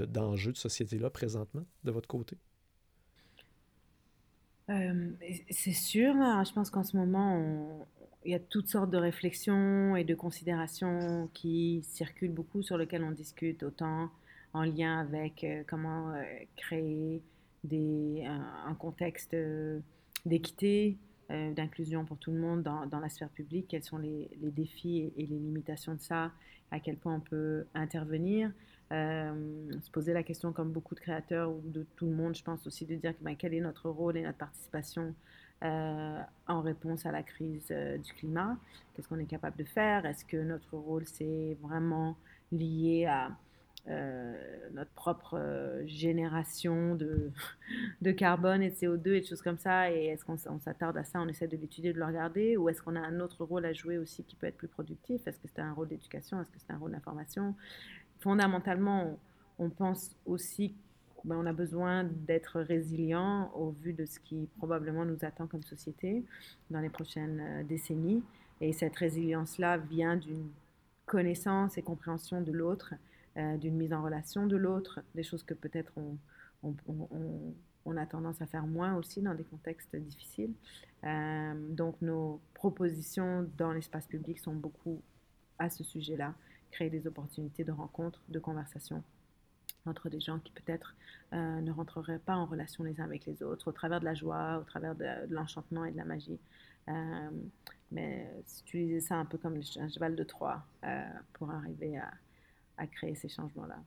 [0.06, 2.36] d'enjeux de, société-là présentement, de votre côté?
[4.70, 5.10] Euh,
[5.50, 6.14] c'est sûr.
[6.16, 6.42] Hein.
[6.44, 7.86] Je pense qu'en ce moment,
[8.24, 13.04] il y a toutes sortes de réflexions et de considérations qui circulent beaucoup, sur lesquelles
[13.04, 14.10] on discute, autant
[14.54, 16.22] en lien avec euh, comment euh,
[16.56, 17.22] créer
[17.64, 19.36] des, un, contexte
[20.26, 20.96] d'équité,
[21.30, 25.12] d'inclusion pour tout le monde dans, dans, la sphère publique, quels sont les, les défis
[25.16, 26.30] et, les limitations de ça,
[26.70, 28.50] à quel point on peut intervenir?
[28.92, 29.32] Euh,
[29.80, 32.66] se poser la question, comme beaucoup de créateurs ou de tout le monde, je pense
[32.66, 35.14] aussi, de dire ben, quel est notre rôle et notre participation
[35.64, 38.58] euh, en réponse à la crise euh, du climat?
[38.92, 40.04] Qu'est-ce qu'on est capable de faire?
[40.04, 42.16] Est-ce que notre rôle, c'est vraiment
[42.50, 43.30] lié à
[43.86, 47.30] notre propre génération de,
[48.02, 49.90] de, carbone et de CO2 et de choses comme ça.
[49.90, 52.56] Et est-ce qu'on s'attarde à ça On essaie de l'étudier, de le regarder?
[52.56, 55.26] Ou est-ce qu'on a un autre rôle à jouer aussi qui peut être plus productif?
[55.26, 56.40] Est-ce que c'est un rôle d'éducation?
[56.40, 57.54] Est-ce que c'est un rôle d'information?
[58.20, 59.18] Fondamentalement,
[59.58, 60.74] on, pense aussi
[61.24, 66.24] ben, a besoin d'être résilient au vu de ce qui probablement nous attend comme société
[66.70, 68.22] dans les prochaines euh, décennies.
[68.60, 70.48] Et cette résilience-là vient d'une
[71.06, 72.94] connaissance et compréhension de l'autre,
[73.38, 75.94] euh, d'une mise en relation de l'autre, des choses que peut-être
[76.62, 80.52] on, a tendance à faire moins aussi dans des contextes difficiles.
[81.04, 85.00] Euh, donc nos propositions dans l'espace public sont beaucoup
[85.58, 86.34] à ce sujet-là
[86.70, 89.02] créer des opportunités de rencontres, de conversations
[89.86, 90.94] entre des gens qui peut-être
[91.32, 94.14] euh, ne rentreraient pas en relation les uns avec les autres, au travers de la
[94.14, 96.38] joie, au travers de, l'enchantement et de la magie.
[96.88, 97.30] Euh,
[97.90, 98.30] mais
[98.66, 100.64] utiliser ça un peu comme un cheval de Troie
[101.32, 102.10] pour arriver à,
[102.76, 103.82] à, créer ces changements-là.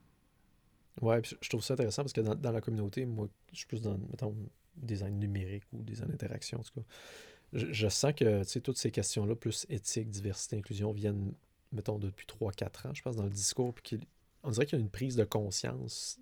[1.01, 3.97] Ouais, je trouve ça intéressant parce que dans, la communauté, moi, je suis plus dans,
[3.97, 4.35] mettons,
[4.77, 6.85] design numérique ou design interaction, en tout cas.
[7.53, 11.33] Je, sens que toutes ces questions-là, plus éthique, diversité, inclusion, viennent
[11.75, 13.73] mettons, depuis 3-4 ans, je pense, dans le discours,
[14.43, 16.19] on dirait qu'il y a une prise de conscience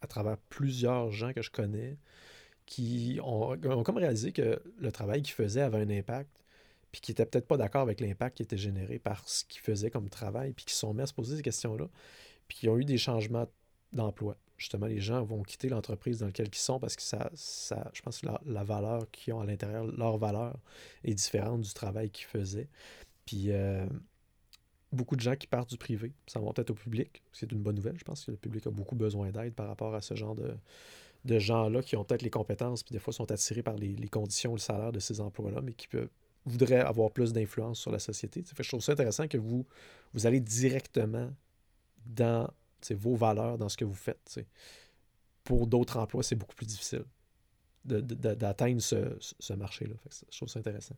[0.00, 1.96] à travers plusieurs gens que je connais
[2.66, 6.43] qui ont, comme réalisé que le travail qu'ils faisaient avait un impact,
[6.94, 9.90] puis qui n'étaient peut-être pas d'accord avec l'impact qui était généré par ce qu'ils faisaient
[9.90, 11.88] comme travail, puis qui sont mis à se poser ces questions-là,
[12.46, 13.48] puis qui ont eu des changements
[13.92, 14.36] d'emploi.
[14.58, 18.20] Justement, les gens vont quitter l'entreprise dans laquelle ils sont parce que ça, je pense
[18.20, 20.56] que la, valeur qu'ils ont à l'intérieur, leur valeur
[21.02, 22.68] est différente du travail qu'ils faisaient.
[23.26, 23.84] Puis, euh,
[24.92, 27.24] beaucoup de gens qui partent du privé, ça va peut-être au public.
[27.32, 29.96] C'est une bonne nouvelle, je pense que le public a beaucoup besoin d'aide par rapport
[29.96, 30.56] à ce genre de,
[31.40, 34.52] gens-là qui ont peut-être les compétences, puis des fois sont attirés par les, les conditions,
[34.52, 36.08] le salaire de ces emplois-là, mais qui peuvent,
[36.46, 38.42] voudraient avoir plus d'influence sur la société.
[38.42, 39.66] Fait, je trouve ça intéressant que vous,
[40.12, 41.30] vous allez directement
[42.06, 42.48] dans
[42.90, 44.40] vos valeurs, dans ce que vous faites.
[45.42, 47.04] Pour d'autres emplois, c'est beaucoup plus difficile
[47.84, 49.94] d'atteindre ce, marché-là.
[50.30, 50.96] Je trouve ça intéressant.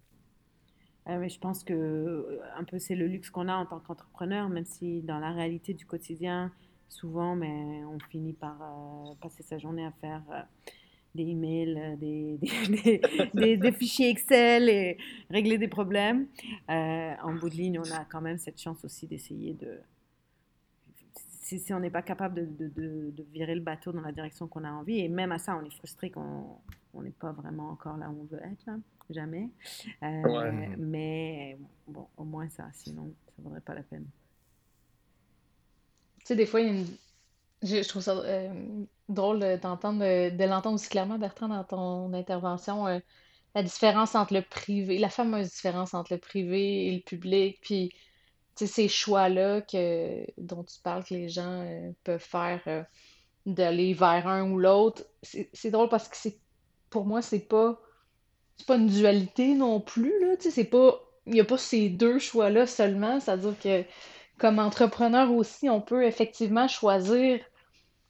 [1.08, 3.78] Euh, mais je pense que euh, un peu c'est le luxe qu'on a en tant
[3.78, 6.52] qu'entrepreneur, même si dans la réalité du quotidien,
[6.88, 10.22] souvent, mais on finit par euh, passer sa journée à faire
[11.16, 12.38] des emails, des,
[13.34, 14.98] des, des, fichiers Excel et
[15.30, 16.26] régler des problèmes.
[16.68, 19.80] en bout de ligne, on a quand même cette chance aussi d'essayer de.
[21.40, 24.48] Si, si on n'est pas capable de, de, de, virer le bateau dans la direction
[24.48, 26.60] qu'on a envie, et même à ça, on est frustré qu'on
[26.94, 28.66] n'est pas vraiment encore là où on veut être.
[28.66, 28.78] Là
[29.10, 29.48] jamais.
[30.02, 34.06] Euh, mais bon, au moins ça, sinon ça ne vaudrait pas la peine.
[36.20, 36.60] Tu sais, des fois,
[37.66, 38.48] je, trouve ça euh,
[39.08, 42.98] drôle d'entendre, de, l'entendre aussi clairement, Bertrand, dans ton intervention, euh,
[43.54, 47.58] la différence entre le privé, la fameuse différence entre le privé et le public.
[47.62, 47.92] Puis
[48.64, 49.60] ces choix-là
[50.38, 52.82] dont tu parles que les gens euh, peuvent faire euh,
[53.44, 56.38] d'aller vers un ou l'autre, c'est drôle parce que c'est
[56.88, 57.78] pour moi, c'est pas
[58.56, 60.34] c'est pas une dualité non plus, là.
[60.38, 61.00] C'est pas.
[61.26, 63.20] Il n'y a pas ces deux choix-là seulement.
[63.20, 63.84] C'est-à-dire que
[64.38, 67.40] comme entrepreneur aussi, on peut effectivement choisir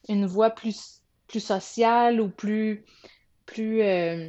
[0.08, 2.84] une voie plus, plus sociale ou plus,
[3.44, 4.28] plus euh,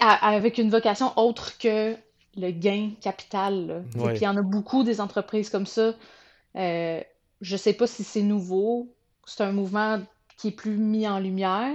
[0.00, 1.96] avec une vocation autre que
[2.36, 3.84] le gain capital.
[3.94, 5.94] Il y en a beaucoup des entreprises comme ça.
[6.56, 7.00] Euh,
[7.40, 8.88] je sais pas si c'est nouveau.
[9.26, 10.00] C'est un mouvement
[10.36, 11.72] qui est plus mis en lumière.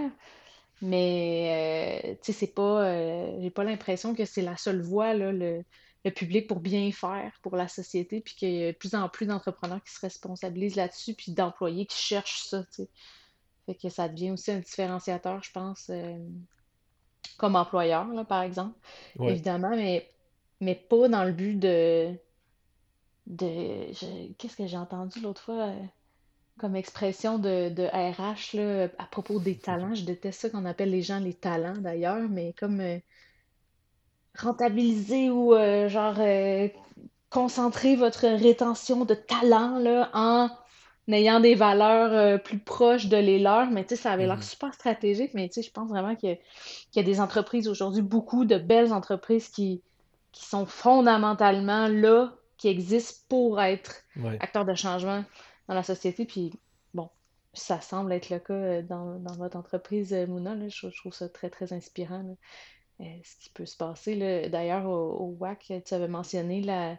[0.82, 2.86] Mais euh, tu sais, c'est pas.
[2.86, 5.64] Euh, j'ai pas l'impression que c'est la seule voie, là, le,
[6.06, 9.10] le, public pour bien faire pour la société, puis qu'il y a de plus en
[9.10, 12.64] plus d'entrepreneurs qui se responsabilisent là-dessus, puis d'employés qui cherchent ça.
[13.66, 16.18] Fait que ça devient aussi un différenciateur, je pense, euh,
[17.38, 18.78] comme employeur, là, par exemple.
[19.20, 20.10] Évidemment, mais,
[20.62, 22.14] mais pas dans le but de.
[23.28, 25.74] de Qu'est-ce que j'ai entendu l'autre fois?
[26.60, 29.96] comme expression de, de RH là, à propos des talents.
[29.96, 33.00] Je déteste ça qu'on appelle les gens les talents d'ailleurs, mais comme euh,
[34.38, 36.68] rentabiliser ou euh, genre euh,
[37.30, 40.50] concentrer votre rétention de talent là, en
[41.12, 43.72] ayant des valeurs plus proches de les leurs.
[43.72, 44.50] Mais tu sais, ça avait l'air mm-hmm.
[44.50, 46.38] super stratégique, mais tu sais, je pense vraiment qu'il
[46.96, 49.82] y, a des entreprises aujourd'hui, beaucoup de belles entreprises qui,
[50.32, 54.04] qui sont fondamentalement là, qui existent pour être
[54.40, 55.24] acteurs de changement
[55.68, 56.26] dans la société.
[56.26, 56.52] Puis
[56.94, 57.10] bon,
[57.54, 60.56] ça semble être le cas euh, dans, votre entreprise, euh, Mouna.
[60.68, 62.24] Je, trouve ça très, très inspirant.
[62.24, 62.36] Euh,
[63.00, 64.50] ce qui peut se passer.
[64.50, 66.98] D'ailleurs, au, WAC, tu avais mentionné la,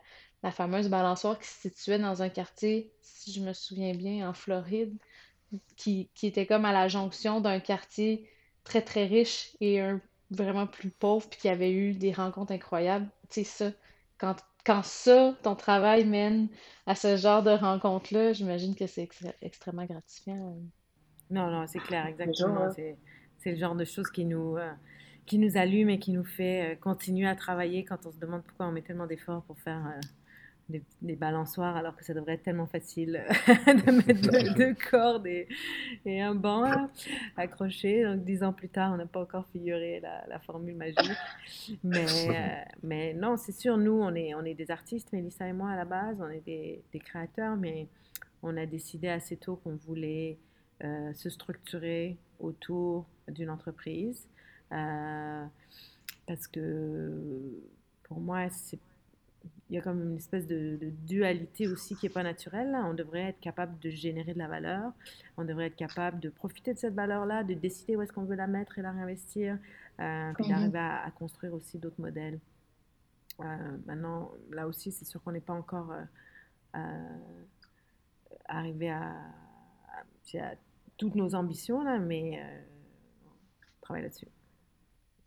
[0.52, 4.96] fameuse balançoire qui se situait dans un quartier, si je me souviens bien, en Floride,
[5.76, 8.28] qui, était comme à la jonction d'un quartier
[8.64, 13.08] très, très riche et un vraiment plus pauvre, puis qui avait eu des rencontres incroyables.
[13.28, 13.72] Tu sais, ça,
[14.18, 16.48] quand quand ça, ton travail mène
[16.86, 19.08] à ce genre de rencontre-là, j'imagine que c'est
[19.40, 20.56] extrêmement gratifiant.
[21.30, 22.68] Non, non, c'est clair, exactement.
[22.70, 24.70] C'est le genre de choses qui nous, euh,
[25.30, 28.42] qui nous allume et qui nous fait euh, continuer à travailler quand on se demande
[28.42, 32.42] pourquoi on met tellement d'efforts pour faire euh, des, balançoires alors que ça devrait être
[32.42, 35.46] tellement facile de mettre deux, cordes et,
[36.20, 36.88] un banc
[37.36, 38.02] accroché.
[38.02, 40.98] Donc dix ans plus tard, on n'a pas encore figuré la, formule magique.
[41.84, 45.52] Mais, euh, mais non, c'est sûr, nous, on est, on est des artistes, Mélissa et
[45.52, 47.86] moi à la base, on est des, des créateurs, mais
[48.42, 50.38] on a décidé assez tôt qu'on voulait
[50.82, 54.26] euh, se structurer autour d'une entreprise.
[54.72, 55.44] Euh,
[56.26, 57.10] parce que
[58.04, 58.46] pour moi,
[59.70, 62.76] il y a comme une espèce de, dualité aussi qui n'est pas naturelle.
[62.84, 64.92] On devrait être capable de générer de la valeur,
[65.36, 68.34] on devrait être capable de profiter de cette valeur-là, de décider où est-ce qu'on veut
[68.34, 69.58] la mettre et la réinvestir,
[70.00, 70.50] euh, puis mhm.
[70.50, 72.40] d'arriver à, construire aussi d'autres modèles.
[73.40, 75.94] Euh, maintenant, là aussi, c'est sûr qu'on n'est pas encore
[76.74, 77.18] euh,
[78.46, 79.14] arrivé à,
[80.34, 80.54] à,
[80.96, 82.42] toutes nos ambitions, là, mais
[83.24, 84.26] on travaille là-dessus.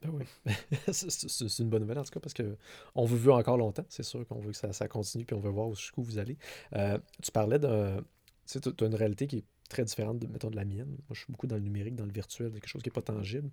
[0.06, 0.26] Ah oui,
[0.92, 3.86] c'est une bonne nouvelle en tout cas parce qu'on vous veut encore longtemps.
[3.90, 6.38] C'est sûr qu'on veut que ça, continue puis on veut voir jusqu'où vous allez.
[6.76, 8.04] Euh, tu parlais de.
[8.46, 10.90] Tu tu as une réalité qui est très différente de, mettons, de la mienne.
[10.90, 13.02] Moi, je suis beaucoup dans le numérique, dans le virtuel, quelque chose qui n'est pas
[13.02, 13.50] tangible.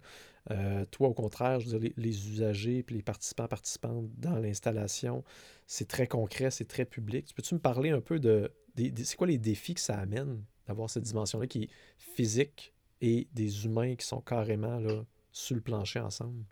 [0.50, 5.24] Euh, toi, au contraire, je veux dire, les, usagers puis les participants, participantes dans l'installation,
[5.66, 7.32] c'est très concret, c'est très public.
[7.34, 8.52] Peux-tu me parler un peu de.
[8.76, 13.64] c'est quoi les défis que ça amène d'avoir cette dimension-là qui est physique et des
[13.64, 15.04] humains qui sont carrément là,
[15.40, 16.44] sur le plancher ensemble?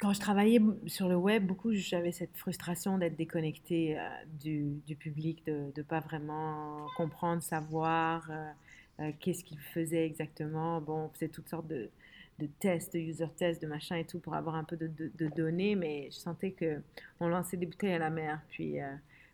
[0.00, 4.02] Quand je travaillais sur le web, beaucoup, j'avais cette frustration d'être déconnecté euh,
[4.40, 8.50] du, du, public, de ne pas vraiment comprendre, savoir euh,
[9.00, 10.80] euh, qu'est-ce qu'il faisait exactement.
[10.80, 11.88] Bon, on faisait toutes sortes de,
[12.38, 15.26] de tests, de user tests, de machin et tout pour avoir un peu de, de,
[15.28, 18.42] données, mais je sentais qu'on lançait des bouteilles à la mer.
[18.50, 18.74] Puis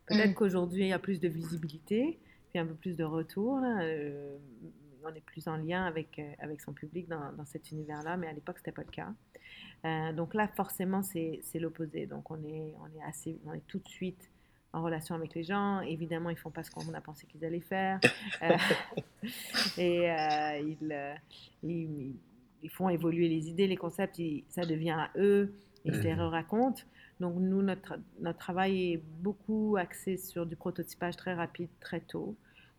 [0.06, 0.34] peut-être mm.
[0.34, 2.18] qu'aujourd'hui, il y a plus de visibilité,
[2.50, 3.58] puis un peu plus de retour
[5.04, 8.26] on est plus en lien avec, euh, avec son public dans, dans cet univers-là, mais
[8.28, 9.12] à l'époque, ce n'était pas le cas.
[9.84, 12.06] Euh, donc là, forcément, c'est l'opposé.
[12.06, 14.30] Donc on est, on, est assez, on est tout de suite
[14.72, 15.80] en relation avec les gens.
[15.80, 17.98] Évidemment, ils font pas ce qu'on a pensé qu'ils allaient faire.
[18.42, 18.56] Euh,
[19.78, 20.06] et
[20.62, 21.18] ils,
[21.62, 22.14] ils,
[22.62, 26.20] ils, font évoluer les idées, les concepts, ça devient à eux, ils se les mhm.
[26.20, 26.82] racontent.
[27.20, 32.36] Donc nous, notre, notre travail est beaucoup axé sur du prototypage très rapide, très tôt.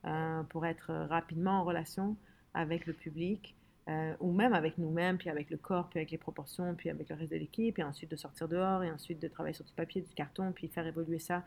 [0.07, 2.15] Euh, pour être rapidement en relation
[2.55, 3.55] avec le public
[3.87, 7.07] euh, ou même avec nous-mêmes, puis avec le corps, puis avec les proportions, puis avec
[7.09, 9.73] le reste de l'équipe, et ensuite de sortir dehors, et ensuite de travailler sur du
[9.73, 11.43] papier, du carton, puis faire évoluer ça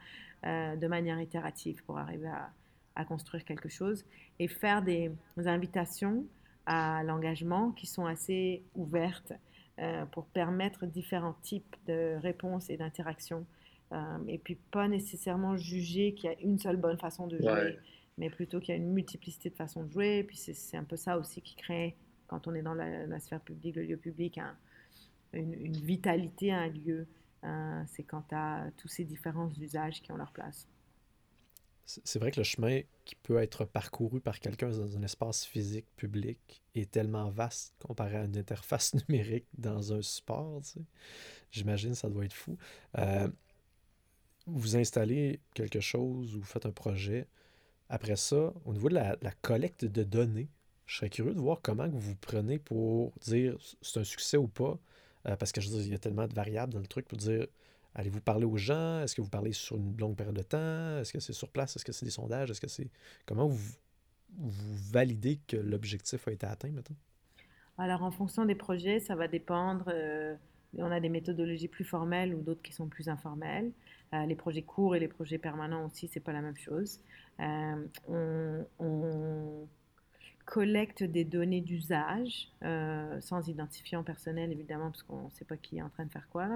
[0.46, 2.50] euh, de manière itérative pour arriver à,
[2.94, 4.04] à, construire quelque chose
[4.38, 6.24] et faire des invitations
[6.64, 9.32] à l'engagement qui sont assez ouvertes
[10.12, 13.44] pour permettre différents types de réponses et d'interactions
[14.28, 17.76] et puis pas nécessairement juger qu'il y a une seule bonne façon de jouer,
[18.18, 20.24] mais plutôt qu'il y a une multiplicité de façons de jouer.
[20.24, 21.96] Puis c'est un peu ça aussi qui crée,
[22.26, 24.38] quand on est dans la, sphère publique, le lieu public,
[25.32, 27.06] une, une, vitalité à un lieu.
[27.86, 30.68] c'est quand tu as tous ces différents usages qui ont leur place
[31.86, 35.86] c'est vrai que le chemin qui peut être parcouru par quelqu'un dans un espace physique
[35.96, 40.62] public est tellement vaste comparé à une interface numérique dans un support.
[41.50, 42.56] J'imagine ça doit être fou.
[42.98, 43.28] Euh,
[44.46, 47.28] vous installez quelque chose ou faites un projet.
[47.88, 50.48] Après ça, au niveau de la, collecte de données,
[50.86, 54.48] je serais curieux de voir comment vous vous prenez pour dire c'est un succès ou
[54.48, 54.78] pas.
[55.26, 57.08] Euh, parce que je veux dire, il y a tellement de variables dans le truc
[57.08, 57.46] pour dire
[57.94, 59.00] Allez-vous parler aux gens?
[59.02, 60.98] Est-ce que vous parlez sur une longue période de temps?
[60.98, 61.76] Est-ce que c'est sur place?
[61.76, 62.50] Est-ce que c'est des sondages?
[62.50, 62.90] Est-ce que c'est.
[63.24, 63.76] Comment vous,
[64.36, 66.96] vous validez que l'objectif a été atteint, maintenant?
[67.78, 69.84] Alors, en fonction des projets, ça va dépendre.
[69.88, 70.34] Euh,
[70.78, 73.70] on a des méthodologies plus formelles ou d'autres qui sont plus informelles.
[74.14, 77.00] Euh, les projets courts et les projets permanents aussi, c'est pas la même chose.
[77.40, 79.66] Euh, on
[80.44, 85.78] collecte des données d'usage, euh, sans identifiant personnel évidemment, parce qu'on ne sait pas qui
[85.78, 86.48] est en train de faire quoi,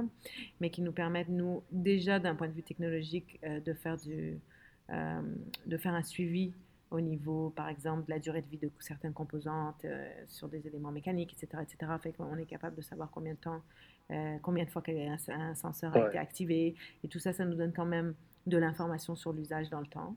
[0.61, 4.39] mais qui nous permettent, nous, déjà d'un point de vue technologique, de, faire du,
[4.91, 6.53] de faire un suivi
[6.91, 9.87] au niveau, par exemple, de la durée de vie de certaines composantes
[10.27, 11.63] sur des éléments mécaniques, etc.
[11.63, 11.93] etc.
[12.03, 13.63] Fait qu'on est capable de savoir combien de temps,
[14.43, 17.73] combien de fois un, un senseur a été activé, et tout ça, ça nous donne
[17.73, 18.15] quand même
[18.47, 20.17] de l'information sur l'usage dans le temps.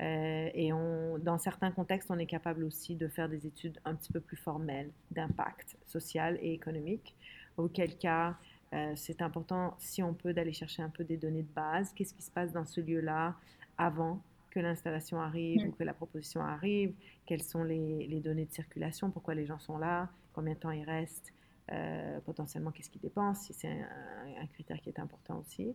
[0.00, 3.94] Euh, et on, dans certains contextes, on est capable aussi de faire des études un
[3.94, 7.14] petit peu plus formelles d'impact social et économique,
[7.56, 8.36] auquel cas
[8.72, 11.92] euh, c'est important, si on peut, d'aller chercher un peu des données de base.
[11.94, 13.36] Qu'est-ce qui se passe dans ce lieu-là
[13.78, 14.20] avant
[14.50, 16.92] que l'installation arrive ou que la proposition arrive?
[17.26, 19.10] Quelles sont les, les, données de circulation?
[19.10, 20.08] Pourquoi les gens sont là?
[20.32, 21.32] Combien de temps ils restent
[21.72, 25.74] euh, potentiellement qu'est-ce qu'ils dépensent, si c'est un, critère qui est important aussi.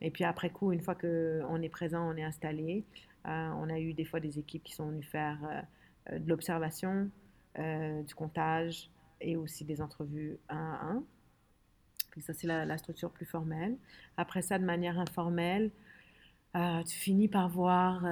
[0.00, 2.84] Et puis après coup, une fois qu'on est présent, on est installé,
[3.26, 5.38] euh, on a eu des fois des équipes qui sont venues faire
[6.10, 7.10] euh, de l'observation,
[7.56, 8.88] du comptage
[9.20, 11.04] et aussi des entrevues un à un.
[12.20, 13.76] Ça, c'est la, structure plus formelle.
[14.16, 15.72] Après ça, de manière informelle,
[16.54, 18.02] tu finis par voir,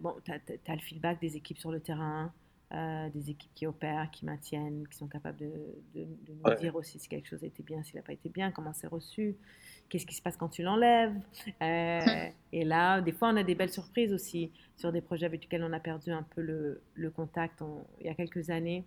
[0.00, 2.32] bon, tu as, le feedback des équipes sur le terrain,
[2.70, 5.52] des équipes qui opèrent, qui maintiennent, qui sont capables de,
[5.94, 8.72] nous dire aussi si quelque chose a été bien, s'il n'a pas été bien, comment
[8.72, 9.36] c'est reçu
[9.88, 11.14] qu'est-ce qui se passe quand tu l'enlèves.
[11.62, 12.00] Euh,
[12.52, 15.64] Et là, des fois, on a des belles surprises aussi sur des projets avec lesquels
[15.64, 17.62] on a perdu un peu le, contact.
[18.00, 18.84] il y a quelques années,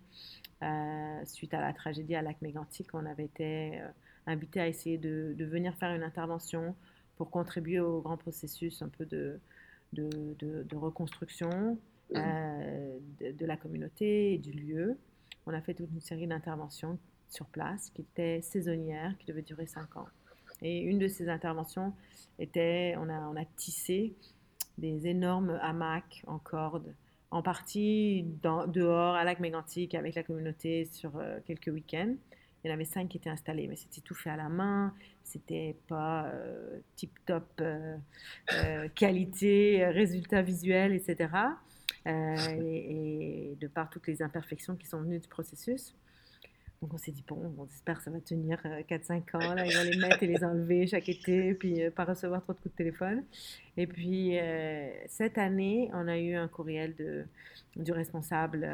[0.62, 3.88] euh, suite à la tragédie à Lac Mégantic, on avait été euh,
[4.26, 6.74] invité à essayer de, venir faire une intervention
[7.16, 9.40] pour contribuer au grand processus un peu de,
[9.92, 11.78] de, reconstruction
[12.14, 14.98] de, de, la communauté et du lieu.
[15.46, 19.66] On a fait toute une série d'interventions sur place qui étaient saisonnières, qui devaient durer
[19.66, 20.08] cinq ans.
[20.62, 21.94] Et une de ces interventions
[22.38, 24.14] était, on a, on a tissé
[24.78, 26.94] des énormes hamacs en corde,
[27.30, 32.14] en partie dans, dehors à Lac Mégantic avec la communauté sur euh, quelques week-ends.
[32.62, 34.92] Il y en avait cinq qui étaient installés, mais c'était tout fait à la main,
[35.24, 37.96] c'était pas euh, tip-top euh,
[38.94, 41.30] qualité, résultat visuel, etc.
[42.06, 45.94] Et, et, de par toutes les imperfections qui sont venues du processus.
[46.80, 49.54] Donc on s'est dit, bon, on espère que ça va tenir 4-5 euh, ans.
[49.54, 52.54] Là, ils vont les mettre et les enlever chaque été, puis euh, pas recevoir trop
[52.54, 53.22] de coups de téléphone.
[53.76, 56.94] Et puis euh, cette année, on a eu un courriel
[57.76, 58.66] du responsable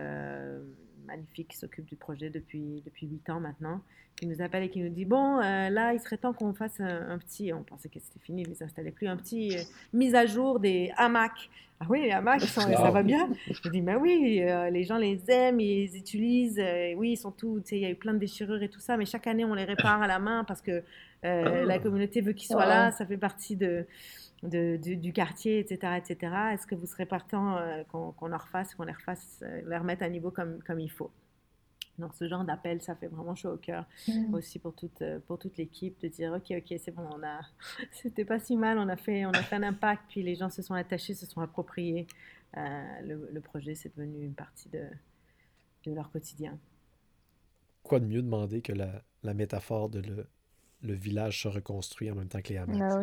[1.07, 3.81] magnifique qui s'occupe du projet depuis, depuis 8 ans maintenant,
[4.17, 6.81] qui nous appelle et qui nous dit Bon, euh, là, il serait temps qu'on fasse
[6.81, 9.63] un, petit, on pensait que c'était fini, mais ça s'installait plus, un petit euh,
[9.93, 11.51] mise à jour des hamacs.
[11.81, 13.29] Ah oui, les hamacs, ça va bien.
[13.51, 16.63] Je dis Mais oui, euh, les gens les aiment, ils les utilisent.
[16.97, 18.81] oui, ils sont tous, tu sais, il y a eu plein de déchirures et tout
[18.81, 20.83] ça, mais chaque année, on les répare à la main parce que
[21.23, 23.87] la communauté veut qu'ils soient là, ça fait partie de.
[24.43, 26.33] De, du, quartier, etc., etc.
[26.53, 27.57] Est-ce que vous serez partant
[27.91, 31.11] qu'on leur refasse, qu'on les refasse, les remette à niveau comme, comme il faut?
[31.99, 34.35] Donc ce genre d'appel, ça fait vraiment chaud au cœur mmh.
[34.35, 37.41] aussi pour toute, euh, pour toute l'équipe de dire ok ok c'est bon on a
[37.93, 40.51] c'était pas si mal on a fait on a fait un impact puis les gens
[40.51, 42.07] se sont attachés se sont appropriés
[42.57, 44.85] euh, le, projet c'est devenu une partie de,
[45.85, 46.59] de leur quotidien.
[47.83, 50.27] Quoi de mieux demander que la, la métaphore de le,
[50.83, 52.81] le, village se reconstruit en même temps que les hamacs.
[52.81, 53.01] Ah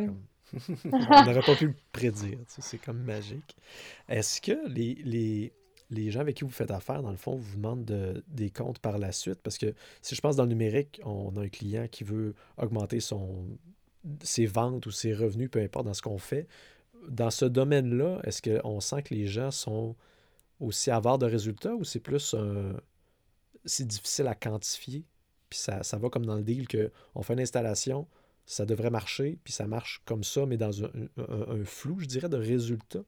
[0.92, 3.56] on n'aurait pas pu le prédire, c'est comme magique.
[4.08, 5.54] Est-ce que les, les
[5.94, 8.98] les gens avec qui vous faites affaire, dans le fond, vous demandent des comptes par
[8.98, 9.40] la suite?
[9.42, 13.00] Parce que si je pense dans le numérique, on a un client qui veut augmenter
[14.22, 16.48] ses ventes ou ses revenus, peu importe dans ce qu'on fait.
[17.08, 19.96] Dans ce domaine-là, est-ce qu'on sent que les gens sont
[20.60, 22.36] aussi avares de résultats ou c'est plus.
[23.66, 25.06] C'est difficile à quantifier?
[25.50, 28.08] Puis ça, ça va comme dans le deal qu'on fait une installation,
[28.46, 32.28] ça devrait marcher, puis ça marche comme ça, mais dans un, un, flou, je dirais,
[32.28, 33.04] de résultats?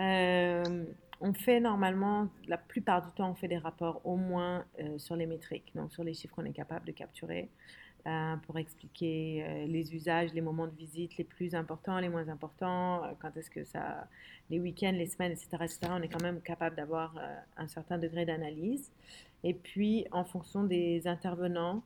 [0.00, 0.84] Euh,
[1.20, 5.16] on fait normalement, la plupart du temps, on fait des rapports au moins euh, sur
[5.16, 7.50] les métriques, donc sur les chiffres qu'on est capable de capturer.
[8.06, 12.28] Euh, pour expliquer euh, les usages, les moments de visite les plus importants, les moins
[12.28, 14.08] importants, quand est-ce que ça,
[14.48, 15.78] les week-ends, les semaines, etc., etc.
[15.90, 17.14] On est quand même capable d'avoir
[17.58, 18.90] un certain degré d'analyse.
[19.44, 21.82] Et puis, en fonction des intervenants,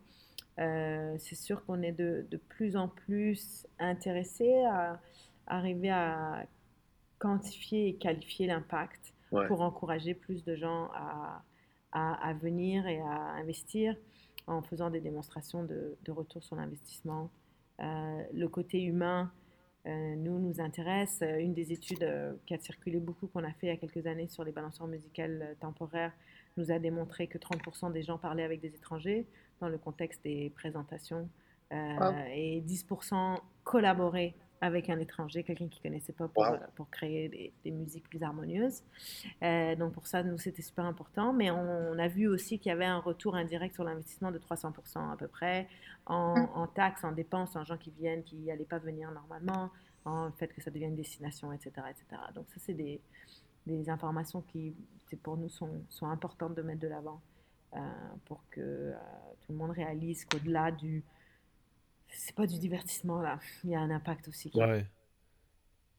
[0.57, 5.01] c'est sûr qu'on est de, de, plus en plus intéressé à,
[5.49, 6.47] arriver à
[7.18, 11.43] quantifier et qualifier l'impact pour encourager plus de gens à,
[11.93, 13.97] à, à venir et à investir
[14.47, 17.31] en faisant des démonstrations de, retour sur l'investissement.
[17.81, 19.33] Euh, le côté humain,
[19.87, 21.22] euh, nous, nous intéresse.
[21.22, 24.07] Une des études euh, qui a circulé beaucoup, qu'on a fait il y a quelques
[24.07, 26.12] années sur les balanceurs musicales temporaires,
[26.57, 29.27] nous a démontré que 30% des gens parlaient avec des étrangers
[29.61, 31.29] dans le contexte des présentations
[31.72, 34.35] et 10% collaboraient
[34.65, 38.83] avec un étranger, quelqu'un qui ne connaissait pas pour, pour créer des, musiques plus harmonieuses.
[39.43, 41.35] Euh, donc pour ça, nous, c'était super important.
[41.35, 45.12] Mais on, a vu aussi qu'il y avait un retour indirect sur l'investissement de 300%
[45.12, 45.69] à peu près,
[46.07, 46.49] en, hum.
[46.55, 49.71] en, taxes, en dépenses, en gens qui viennent, qui n'allaient pas venir normalement,
[50.07, 51.73] en fait que ça devienne une destination, etc.
[51.91, 52.23] etc.
[52.35, 53.03] Donc ça, c'est des,
[53.67, 54.75] des, informations qui,
[55.23, 57.21] pour nous, sont, sont, importantes de mettre de l'avant
[57.77, 57.79] euh,
[58.25, 58.93] pour que euh,
[59.43, 61.05] tout le monde réalise qu'au-delà du
[62.11, 63.38] c'est pas du divertissement là.
[63.64, 64.50] Il y a un impact aussi.
[64.55, 64.86] Ouais.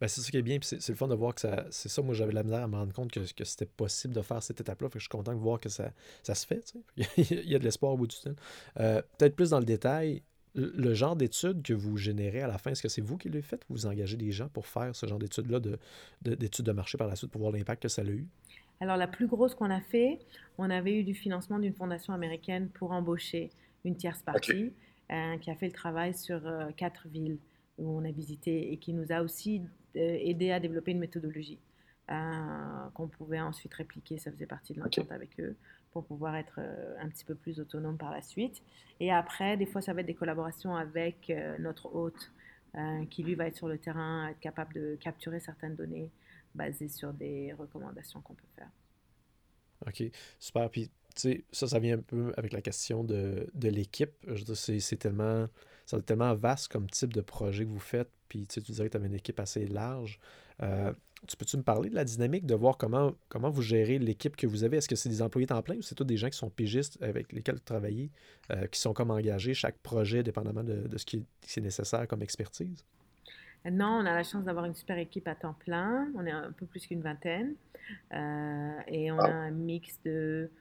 [0.02, 1.66] Ben, c'est ça qui est bien, c'est le fun de voir que ça.
[1.72, 4.22] C'est ça, moi j'avais la misère à me rendre compte que, que c'était possible de
[4.22, 4.90] faire cette étape-là.
[4.94, 5.92] je suis content de voir que ça,
[6.22, 6.74] ça se fait.
[7.18, 8.36] Il y a de l'espoir au bout du temps.
[8.80, 10.22] Euh, peut-être plus dans le détail,
[10.54, 13.42] le genre d'études que vous générez à la fin, est-ce que c'est vous qui le
[13.42, 15.80] faites ou vous engagez des gens pour faire ce genre d'études-là, d'études
[16.24, 18.28] de, d'études de, marché par la suite pour voir l'impact que ça a eu?
[18.82, 20.20] Alors, la plus grosse qu'on a fait,
[20.58, 23.50] on avait eu du financement d'une fondation américaine pour embaucher
[23.86, 24.74] une tierce partie.
[25.12, 27.38] Euh, qui a fait le travail sur euh, quatre villes
[27.78, 29.62] où on a visité et qui nous a aussi
[29.96, 31.60] euh, aidé à développer une méthodologie
[32.94, 34.20] qu'on pouvait ensuite répliquer.
[34.20, 35.56] Ça faisait partie de l'entente avec eux
[35.92, 36.60] pour pouvoir être
[37.00, 38.62] un petit peu plus autonome par la suite.
[39.00, 42.32] Et après, des fois, ça va être des collaborations avec notre hôte
[43.10, 46.12] qui, lui, va être sur le terrain, être capable de capturer certaines données
[46.54, 48.70] basées sur des recommandations qu'on peut faire.
[49.88, 50.04] OK,
[50.38, 50.70] super.
[50.70, 54.12] Puis ça, ça vient un peu avec la question de, de l'équipe.
[54.54, 55.48] C'est tellement,
[56.06, 58.10] tellement vaste comme type de projet que vous faites.
[58.30, 60.20] Puis tu dirais que tu as une équipe assez large.
[60.62, 60.94] Euh,
[61.28, 64.46] tu peux-tu me parler de la dynamique, de voir comment, comment vous gérez l'équipe que
[64.46, 64.78] vous avez?
[64.78, 67.02] Est-ce que c'est des employés temps plein ou c'est tous des gens qui sont pigistes
[67.02, 68.12] avec lesquels vous travaillez,
[68.52, 71.26] euh, qui sont comme engagés chaque projet, dépendamment de, de ce qui
[71.58, 72.84] est nécessaire comme expertise?
[73.72, 76.08] Non, on a la chance d'avoir une super équipe à temps plein.
[76.16, 77.56] On est un peu plus qu'une vingtaine.
[78.14, 80.52] Euh, et on a un mix de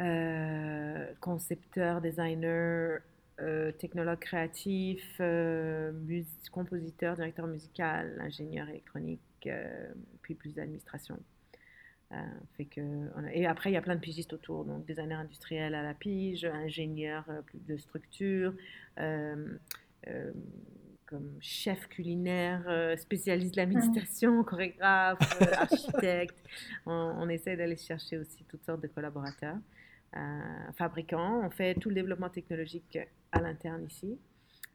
[0.00, 2.98] euh, concepteur, designer,
[3.40, 5.92] euh, technologue créatif, euh,
[6.50, 9.20] compositeur, directeur musical, ingénieur électronique,
[10.22, 11.16] puis plus d'administration.
[12.56, 12.80] fait que,
[13.32, 16.44] et après, il y a plein de pigistes autour, donc designer industriel à la pige,
[16.44, 17.24] ingénieur
[17.54, 18.52] de structure,
[18.96, 19.60] comme
[21.40, 23.74] chef culinaire, spécialiste de la mmh.
[23.74, 25.18] méditation, chorégraphe,
[25.52, 26.36] architecte.
[26.86, 29.58] On, on essaie d'aller chercher aussi toutes sortes de collaborateurs.
[30.16, 31.44] Euh, fabricant.
[31.44, 32.98] On fait tout le développement technologique
[33.32, 34.16] à l'interne ici.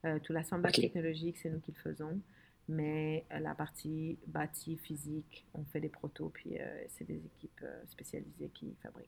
[0.05, 2.19] Euh, tout l'assemblage technologique, c'est nous qui le faisons.
[2.67, 6.57] Mais euh, la partie bâtie, physique, on fait des protos, puis
[6.89, 9.07] c'est des équipes spécialisées qui fabriquent.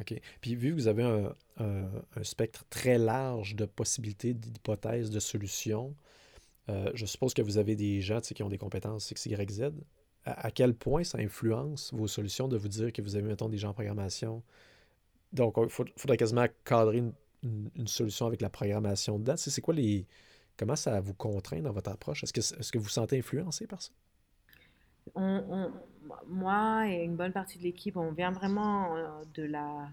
[0.00, 0.20] OK.
[0.40, 5.96] Puis vu que vous avez un, un, spectre très large de possibilités, d'hypothèses, de solutions,
[6.68, 9.72] je suppose que vous avez des gens qui ont des compétences X, Y, Z.
[10.24, 13.48] À, à, quel point ça influence vos solutions de vous dire que vous avez, mettons,
[13.48, 14.42] des gens en programmation
[15.36, 17.02] donc, il faudrait quasiment cadrer
[17.42, 19.36] une, solution avec la programmation dedans.
[19.36, 20.06] C'est quoi les.
[20.56, 22.24] Comment ça vous contraint dans votre approche?
[22.24, 23.92] Est-ce que, est que vous vous sentez influencé par ça?
[26.28, 29.88] moi et une bonne partie de l'équipe, on vient vraiment euh, de la.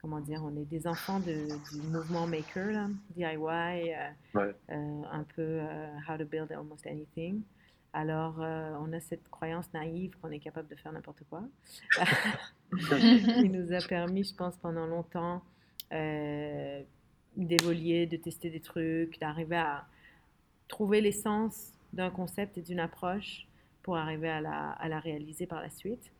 [0.00, 0.42] Comment dire?
[0.44, 1.48] On est des enfants du
[1.90, 4.52] mouvement maker, DIY, euh, euh,
[5.10, 5.60] un peu
[6.08, 7.42] how to build almost anything.
[7.94, 11.44] Alors, on a cette croyance naïve qu'on est capable de faire n'importe quoi.
[12.70, 15.42] qui nous a permis, je pense, pendant longtemps
[15.92, 16.82] euh,
[17.36, 19.86] d'évoluer, de tester des trucs, d'arriver à
[20.68, 23.46] trouver l'essence d'un concept et d'une approche
[23.82, 26.12] pour arriver à la, à la, réaliser par la suite.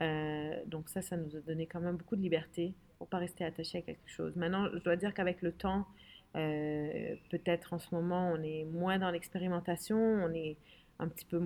[0.00, 3.44] Euh, donc ça, ça nous a donné quand même beaucoup de liberté pour pas rester
[3.44, 4.34] attaché à quelque chose.
[4.36, 5.86] Maintenant, je dois dire qu'avec le temps,
[6.36, 10.56] euh, peut-être en ce moment, on est moins dans l'expérimentation, on est
[10.98, 11.40] un petit peu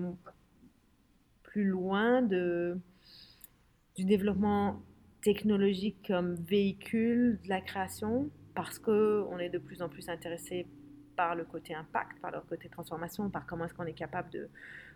[1.43, 2.77] plus loin de,
[3.95, 4.81] du développement
[5.21, 10.67] technologique comme véhicule de la création parce qu'on est de plus en plus intéressé
[11.15, 14.49] par le côté impact, par le côté transformation, par comment est-ce qu'on est capable de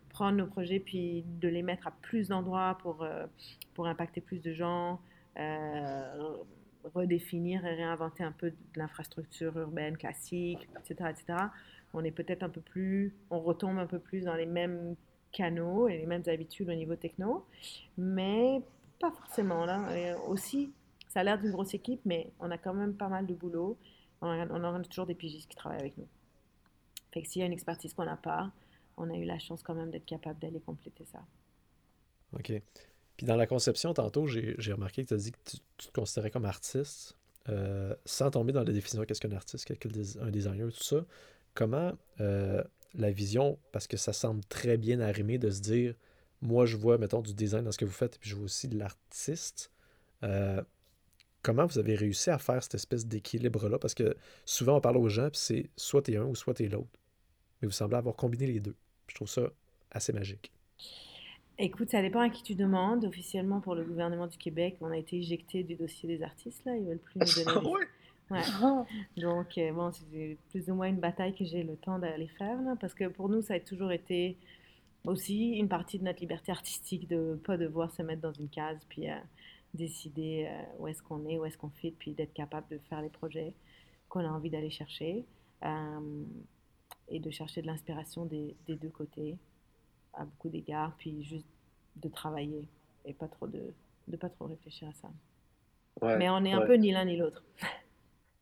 [0.09, 3.25] prendre nos projets puis de les mettre à plus d'endroits pour, euh,
[3.73, 5.01] pour impacter plus de gens,
[5.37, 6.37] euh,
[6.93, 11.39] redéfinir et réinventer un peu l'infrastructure urbaine classique, etc., etc.
[11.93, 14.95] On est peut-être un peu plus, on retombe un peu plus dans les mêmes
[15.31, 17.45] canaux et les mêmes habitudes au niveau techno,
[17.97, 18.61] mais
[18.99, 20.17] pas forcément là.
[20.27, 20.71] aussi,
[21.09, 23.77] ça a l'air d'une grosse équipe, mais on a quand même pas mal de boulot.
[24.21, 26.07] On a, toujours des pigistes qui travaillent avec nous.
[27.11, 28.51] Fait que s'il y a une expertise qu'on n'a pas,
[28.95, 31.19] on a eu la chance quand même d'être capable d'aller compléter ça.
[32.33, 32.53] OK.
[33.17, 35.37] Puis dans la conception, tantôt, j'ai remarqué que tu as dit que
[35.77, 37.17] tu, te considérais comme artiste,
[37.49, 41.05] euh, sans tomber dans la définition qu'est-ce qu'un artiste, qu'est-ce qu'un designer, tout ça.
[41.53, 45.95] Comment euh, la vision, parce que ça semble très bien arrimé de se dire,
[46.41, 48.45] moi je vois, mettons, du design dans ce que vous faites, et puis je vois
[48.45, 49.71] aussi de l'artiste.
[50.23, 50.61] Euh,
[51.41, 53.79] comment vous avez réussi à faire cette espèce d'équilibre-là?
[53.79, 56.67] Parce que souvent on parle aux gens, puis c'est soit t'es un ou soit t'es
[56.67, 56.99] l'autre.
[57.61, 58.75] Mais vous semblez avoir combiné les deux.
[59.07, 59.49] Je trouve ça
[59.91, 60.51] assez magique.
[61.59, 63.05] Écoute, ça dépend à qui tu demandes.
[63.05, 66.65] Officiellement, pour le gouvernement du Québec, on a été éjecté du dossier des artistes.
[66.65, 67.69] Là, ils veulent plus nous donner.
[68.29, 68.41] Ouais.
[69.17, 72.61] Donc, euh, bon, c'est plus ou moins une bataille que j'ai le temps d'aller faire.
[72.61, 74.37] Là, parce que pour nous, ça a toujours été
[75.05, 78.49] aussi une partie de notre liberté artistique de ne pas devoir se mettre dans une
[78.49, 79.15] case puis euh,
[79.73, 83.01] décider euh, où est-ce qu'on est, où est-ce qu'on fit, puis d'être capable de faire
[83.01, 83.53] les projets
[84.07, 85.25] qu'on a envie d'aller chercher
[87.07, 89.37] et de chercher de l'inspiration des, des, deux côtés
[90.13, 91.47] à beaucoup d'égards, puis juste
[91.95, 92.67] de travailler
[93.05, 93.73] et pas trop de,
[94.09, 95.09] de pas trop réfléchir à ça.
[96.17, 97.43] Mais on est un peu ni l'un ni l'autre.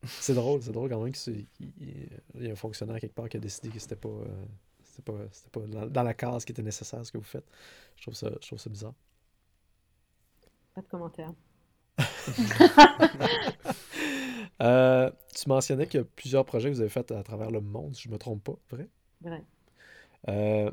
[0.03, 1.45] c'est drôle, c'est drôle quand même qu'il
[2.39, 4.45] y, a un fonctionnaire quelque part qui a décidé que c'était pas, euh,
[4.83, 7.45] c'était pas, c'était pas dans, la case qui était nécessaire ce que vous faites.
[7.97, 8.93] Je trouve ça, je trouve ça bizarre.
[10.73, 11.33] Pas de commentaire.
[14.61, 17.61] euh, tu mentionnais qu'il y a plusieurs projets que vous avez faits à travers le
[17.61, 18.87] monde, si je ne me trompe pas, vrai?
[19.21, 19.43] Vrai.
[20.29, 20.71] Euh,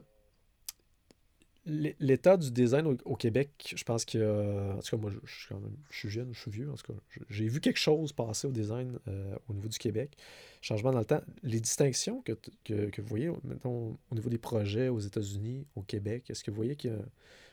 [1.69, 4.73] l'état du design au, Québec, je pense que.
[4.73, 5.77] En tout cas, moi, je, suis quand même.
[5.91, 6.71] Je suis jeune, je suis vieux.
[6.71, 6.99] En tout cas,
[7.29, 10.17] j'ai vu quelque chose passer au design euh, au niveau du Québec.
[10.61, 11.21] Changement dans le temps.
[11.43, 12.33] Les distinctions que,
[12.65, 16.57] que, vous voyez, mettons, au niveau des projets aux États-Unis, au Québec, est-ce que vous
[16.57, 17.05] voyez qu'il y a une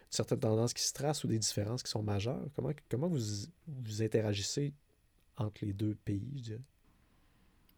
[0.09, 2.47] certaine tendance qui se trace ou des différences qui sont majeures?
[2.55, 4.73] Comment, comment vous, vous interagissez
[5.37, 6.61] entre les deux pays, je dirais?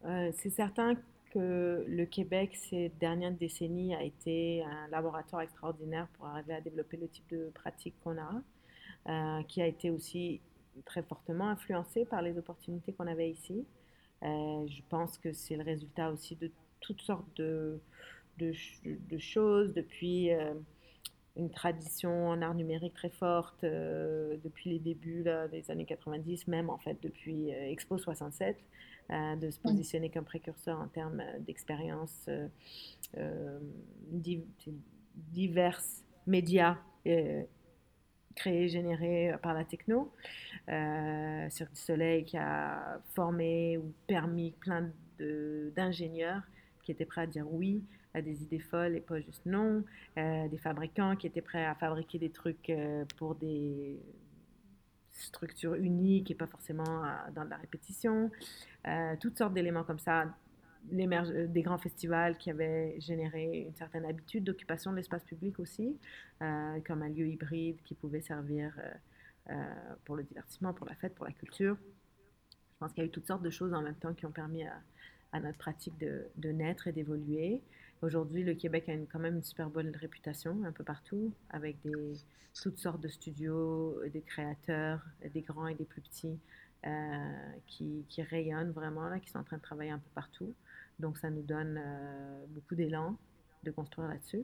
[0.06, 0.96] Euh, c'est certain
[1.32, 6.98] que le Québec, ces dernières décennies, a été un laboratoire extraordinaire pour arriver à développer
[6.98, 8.42] le type de pratique qu'on a,
[9.10, 10.42] euh, qui a été aussi
[10.86, 13.66] très fortement influencé par les opportunités qu'on avait ici.
[14.24, 17.80] Euh, je pense que c'est le résultat aussi de toutes sortes de,
[19.20, 20.54] choses, depuis euh,
[21.38, 26.70] une tradition en art numérique très forte, depuis les débuts là, des années 90, même
[26.70, 28.58] en fait depuis Expo 67.
[29.10, 32.30] Euh, de se positionner comme précurseur en termes euh, d'expérience
[33.18, 33.60] euh,
[35.16, 35.82] divers
[36.26, 36.78] médias
[38.36, 40.12] créés, générés par la techno.
[40.68, 46.42] Cirque du Soleil qui a formé ou permis plein d'ingénieurs
[46.84, 47.82] qui étaient prêts à dire oui
[48.22, 49.84] des idées folles et pas juste non,
[50.16, 52.72] des fabricants qui étaient prêts à fabriquer des trucs
[53.18, 54.00] pour des
[55.18, 58.32] structure unique et pas forcément euh, dans la répétition.
[58.88, 60.34] Euh, toutes sortes d'éléments comme ça.
[60.94, 65.98] Euh, des grands festivals qui avaient généré une certaine habitude d'occupation de l'espace public aussi,
[66.40, 68.72] comme un lieu hybride qui pouvait servir
[70.06, 71.76] pour le divertissement, pour la fête, pour la culture.
[72.54, 74.32] Je pense qu'il y a eu toutes sortes de choses en même temps qui ont
[74.32, 77.62] permis à, notre pratique de naître et d'évoluer.
[78.02, 81.78] Aujourd'hui, le Québec a quand même une super bonne réputation un peu partout, avec
[82.62, 85.02] toutes sortes de studios, des créateurs,
[85.34, 86.38] des grands et des plus petits,
[86.86, 90.54] euh, qui, rayonnent vraiment, là, qui sont en train de travailler un peu partout.
[91.00, 93.18] Donc, ça nous donne euh, beaucoup d'élan
[93.64, 94.44] de construire là-dessus.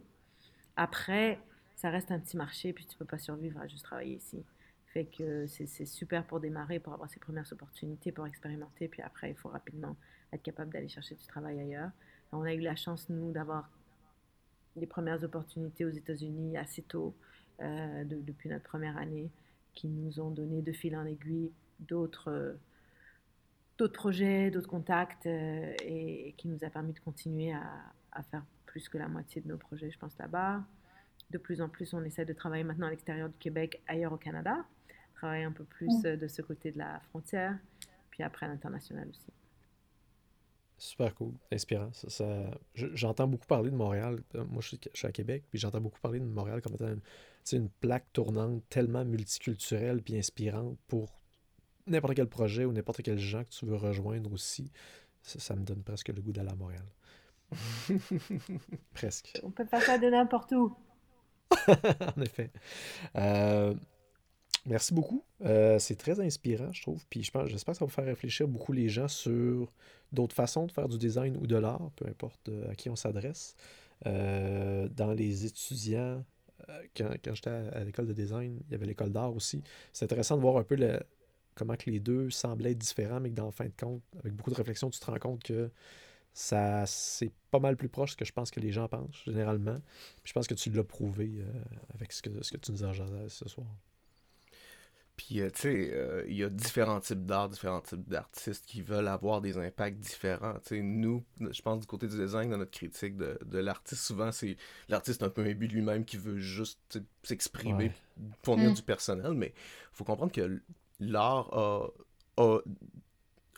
[0.76, 1.40] Après,
[1.76, 4.44] ça reste un petit marché, puis tu ne peux pas survivre à juste travailler ici.
[4.88, 5.08] Fait
[5.48, 9.50] c'est super pour démarrer, pour avoir ses premières opportunités, pour expérimenter, puis après, il faut
[9.50, 9.96] rapidement
[10.32, 11.92] être capable d'aller chercher du travail ailleurs.
[12.34, 13.70] On a eu la chance, nous, d'avoir
[14.76, 17.16] les premières opportunités aux États-Unis assez tôt,
[17.62, 19.30] euh, depuis notre première année,
[19.74, 22.58] qui nous ont donné de fil en aiguille d'autres
[23.78, 28.88] d'autres projets, d'autres contacts, euh, et, qui nous a permis de continuer à, faire plus
[28.88, 30.64] que la moitié de nos projets, je pense, là-bas.
[31.32, 34.18] De plus en plus, on essaie de travailler maintenant à l'extérieur du Québec, ailleurs au
[34.18, 34.64] Canada,
[35.16, 36.18] travailler un peu plus mm.
[36.18, 37.58] de ce côté de la frontière,
[38.12, 39.32] puis après à l'international aussi.
[40.84, 41.92] Super cool, inspirant.
[41.94, 42.26] Ça,
[42.76, 44.22] j'entends beaucoup parler de Montréal.
[44.36, 47.00] Euh, moi, je suis, à Québec, puis j'entends beaucoup parler de Montréal comme étant une,
[47.54, 51.22] une plaque tournante tellement multiculturelle puis inspirante pour
[51.88, 54.74] n'importe quel projet ou n'importe quel gens que tu veux rejoindre aussi.
[55.22, 56.86] Ça, me donne presque le goût d'aller à Montréal.
[58.94, 59.40] Presque.
[59.42, 60.76] On peut faire ça de n'importe où.
[61.70, 62.52] en effet.
[63.16, 63.74] Euh,
[64.66, 65.24] merci beaucoup.
[65.46, 67.06] Euh, c'est très inspirant, je trouve.
[67.10, 69.72] Puis je pense, j'espère que ça va faire réfléchir beaucoup les gens sur
[70.12, 72.96] d'autres façons de faire du design ou de l'art, peu importe euh, à qui on
[72.96, 73.56] s'adresse.
[74.06, 76.24] dans les étudiants,
[76.96, 79.64] quand, j'étais à, l'école de design, il y avait l'école d'art aussi.
[79.92, 80.78] C'est intéressant de voir un peu
[81.56, 84.50] comment que les deux semblaient différents, mais que dans le fin de compte, avec beaucoup
[84.50, 85.72] de réflexion, tu te rends compte que
[86.34, 89.80] ça c'est pas mal plus proche que je pense que les gens pensent généralement.
[90.24, 92.94] je pense que tu l'as prouvé euh, avec ce que, ce que tu nous as
[93.30, 93.68] ce soir.
[95.16, 98.82] Puis, euh, tu sais, euh, il y a différents types d'art, différents types d'artistes qui
[98.82, 100.54] veulent avoir des impacts différents.
[100.56, 104.02] Tu sais, nous, je pense du côté du design, dans notre critique de, de l'artiste,
[104.02, 104.58] souvent, c'est
[104.90, 107.92] l'artiste un peu imbu de lui-même qui veut juste s'exprimer,
[108.44, 108.74] fournir mm.
[108.74, 109.34] du personnel.
[109.34, 110.62] Mais il faut comprendre que
[111.00, 111.88] l'art a,
[112.38, 112.60] a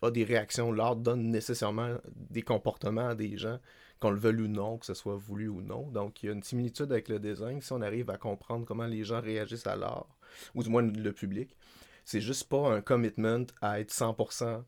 [0.01, 3.60] a des réactions, l'art donne nécessairement des comportements à des gens,
[3.99, 5.89] qu'on le veuille ou non, que ce soit voulu ou non.
[5.89, 7.62] Donc, il y a une similitude avec le design.
[7.62, 10.08] Si on arrive à comprendre comment les gens réagissent à l'art,
[10.53, 11.55] ou du moins le public,
[12.03, 14.63] c'est juste pas un commitment à être 100%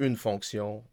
[0.00, 0.84] une fonction,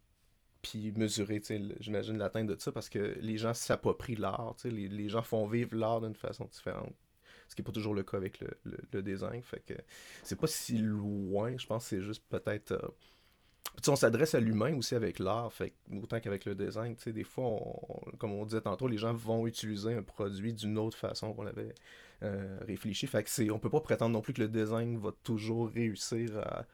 [0.62, 1.42] puis mesurer,
[1.80, 5.76] j'imagine, l'atteinte de ça, parce que les gens s'approprient l'art, les, les gens font vivre
[5.76, 6.96] l'art d'une façon différente
[7.48, 8.58] ce qui n'est pas toujours le cas avec le,
[8.92, 9.42] le, design.
[9.44, 9.74] Fait que
[10.24, 12.88] c'est pas si loin, je pense c'est juste peut-être euh,
[13.88, 16.96] on s'adresse à l'humain aussi avec l'art, fait autant qu'avec le design.
[17.06, 17.60] Des fois,
[18.18, 21.74] comme on disait tantôt, les gens vont utiliser un produit d'une autre façon qu'on avait
[22.24, 23.08] euh, réfléchi.
[23.08, 26.66] Fait que on peut pas prétendre non plus que le design va toujours réussir à,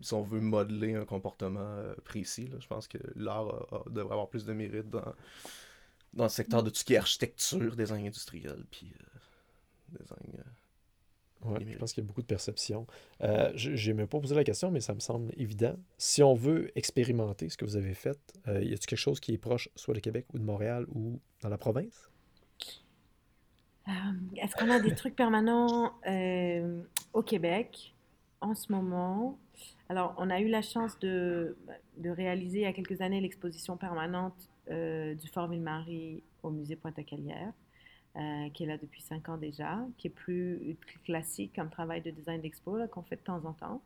[0.00, 2.50] si on veut modeler un comportement euh, précis.
[2.58, 5.14] Je pense que l'art devrait avoir plus de mérite dans,
[6.14, 10.44] dans le secteur de tout ce qui est architecture, design industriel, puis euh, design
[11.44, 12.86] Ouais, je pense qu'il y a beaucoup de perceptions.
[13.22, 15.74] Euh, je n'ai pas posé la question, mais ça me semble évident.
[15.96, 19.32] Si on veut expérimenter ce que vous avez fait, euh, y a-t-il quelque chose qui
[19.32, 22.10] est proche soit de Québec ou de Montréal ou dans la province?
[23.88, 23.92] Euh,
[24.36, 26.82] est-ce qu'on a des trucs permanents euh,
[27.14, 27.94] au Québec
[28.42, 29.38] en ce moment?
[29.88, 31.56] Alors, on a eu la chance de,
[31.96, 34.34] de réaliser il y a quelques années l'exposition permanente
[34.68, 37.52] du Fort Ville-Marie au musée Pointe-à-Calière.
[38.16, 42.10] Euh, qui est là depuis cinq ans déjà, qui est plus, classique comme travail de
[42.10, 43.80] design d'expo qu'on fait de temps en temps,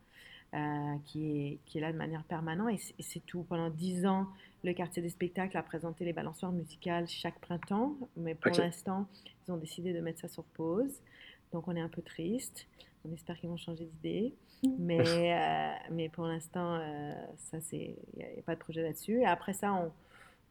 [0.54, 3.42] euh, qui, est, qui est là de manière permanente et c'est tout.
[3.42, 4.26] Pendant dix ans,
[4.62, 9.06] le quartier des spectacles a présenté les balançoires musicales chaque printemps, mais pour l'instant,
[9.46, 11.02] ils ont décidé de mettre ça sur pause.
[11.52, 12.66] Donc on est un peu triste.
[13.06, 14.32] On espère qu'ils vont changer d'idée.
[14.78, 16.80] Mais, euh, mais pour l'instant,
[17.36, 19.20] ça c'est, il n'y a, a, pas de projet là-dessus.
[19.20, 19.92] Et après ça, on,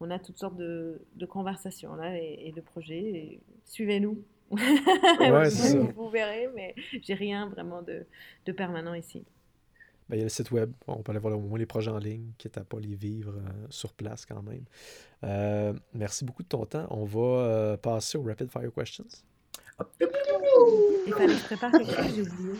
[0.03, 0.99] on a toutes sortes de,
[1.29, 3.39] conversations là, et, de projets.
[3.65, 4.21] Suivez-nous.
[4.51, 8.05] vous, verrez, mais j'ai rien vraiment de,
[8.51, 9.23] permanent ici.
[10.09, 11.89] Ben, il y a le site web, on peut aller voir au moins les projets
[11.89, 14.65] en ligne, quitte à pas les vivre euh, sur place quand même.
[15.23, 16.85] Euh, merci beaucoup de ton temps.
[16.89, 19.05] On va euh, passer aux Rapid Fire Questions.
[21.07, 22.53] Il fallait que je prépare quelque chose, j'ai oublié.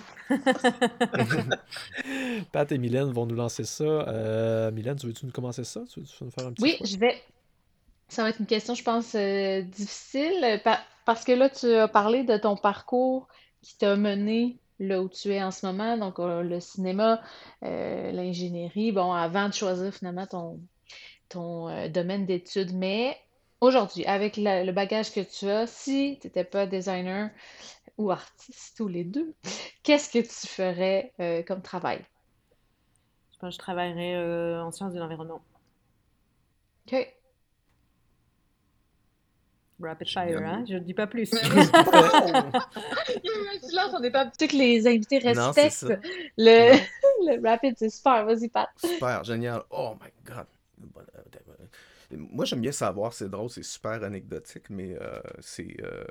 [2.51, 4.71] Pat et Mylène vont nous lancer ça.
[4.71, 5.83] Mylène, tu veux-tu nous commencer ça?
[5.89, 7.21] Tu veux, nous faire un petit Oui, je vais.
[8.13, 10.61] Ça va être une question, je pense, euh, difficile
[11.03, 13.27] parce que là, tu as parlé de ton parcours
[13.63, 17.23] qui t'a mené là où tu es en ce moment, donc euh, le cinéma,
[17.63, 20.59] euh, l'ingénierie, bon, avant de choisir finalement ton,
[21.27, 22.75] ton domaine d'études.
[22.75, 23.17] Mais
[23.61, 27.31] aujourd'hui, avec le bagage que tu as, si tu n'étais pas designer
[27.97, 29.33] ou artiste ou les deux,
[29.81, 31.11] qu'est-ce que tu ferais
[31.47, 32.05] comme travail?
[33.33, 35.41] Je pense que je travaillerais en sciences de l'environnement.
[36.85, 37.22] OK.
[39.83, 40.63] Rapid fire, hein?
[40.67, 41.25] Je ne dis pas plus.
[41.25, 41.69] silence,
[43.93, 45.99] on n'est pas que les invités respectent
[46.37, 46.77] le...
[47.25, 48.25] le rapid, c'est super.
[48.25, 48.69] Vas-y, Pat.
[48.77, 49.63] Super, génial.
[49.69, 50.45] Oh my God.
[52.15, 56.03] Moi, j'aime bien savoir, c'est drôle, c'est super anecdotique, mais euh, c'est euh,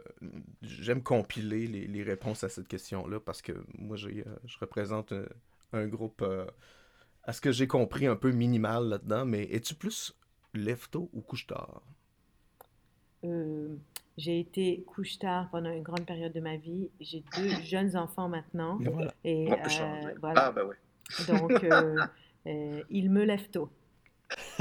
[0.62, 5.24] j'aime compiler les, les, réponses à cette question-là parce que moi, euh, je représente un,
[5.72, 6.24] un groupe,
[7.22, 10.12] à ce que j'ai compris, un peu minimal là-dedans, mais es-tu plus
[10.54, 11.82] lève-tôt ou couche-tard?
[13.24, 13.76] Euh,
[14.18, 16.90] j'ai été couche-tard pendant une grande période de ma vie.
[17.00, 18.78] J'ai deux jeunes enfants maintenant.
[19.24, 19.64] Et voilà.
[19.64, 20.46] Euh, voilà.
[20.46, 20.76] Ah, ben oui.
[21.26, 21.64] Donc,
[22.46, 23.70] euh, ils me lèvent tôt.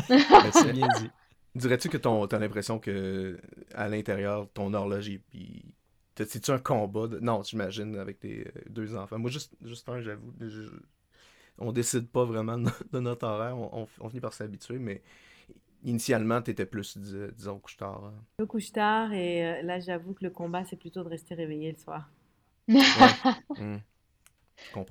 [0.10, 0.20] Ben,
[0.52, 1.10] c'est bien dit.
[1.54, 3.38] Dirais-tu que tu as l'impression que
[3.74, 5.66] à l'intérieur, ton horloge, puis
[6.16, 7.20] c'est-tu un combat de...
[7.20, 9.20] Non, j'imagine, avec tes deux enfants.
[9.20, 10.34] Moi, juste, juste un, j'avoue.
[11.58, 13.58] On décide pas vraiment de notre horaire.
[13.58, 15.02] On, on finit par s'habituer, mais
[15.84, 18.04] initialement, tu étais plus, disons, couche-tard.
[18.06, 18.14] Hein.
[18.40, 21.78] Le couche-tard, et euh, là, j'avoue que le combat, c'est plutôt de rester réveillé le
[21.78, 22.10] soir.
[23.58, 23.78] Mmh.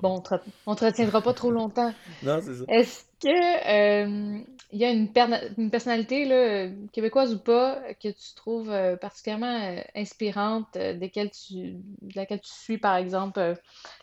[0.03, 0.23] Bon,
[0.67, 1.93] on ne te retiendra pas trop longtemps.
[2.23, 2.65] non, c'est ça.
[2.69, 5.11] Est-ce que, euh, il y a une,
[5.59, 11.77] une personnalité là, québécoise ou pas que tu trouves euh, particulièrement euh, inspirante, euh, tu,
[12.03, 13.55] de laquelle tu suis, par exemple,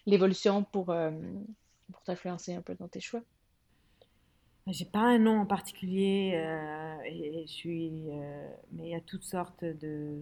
[0.05, 3.21] l'évolution pour, pour t'influencer un peu dans tes choix?
[4.69, 6.33] J'ai pas un nom en particulier,
[7.05, 7.91] et, je suis,
[8.73, 10.21] mais il y a toutes sortes de,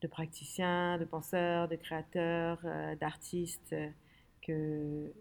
[0.00, 2.60] de praticiens, de penseurs, de créateurs,
[2.98, 3.74] d'artistes
[4.40, 5.12] que,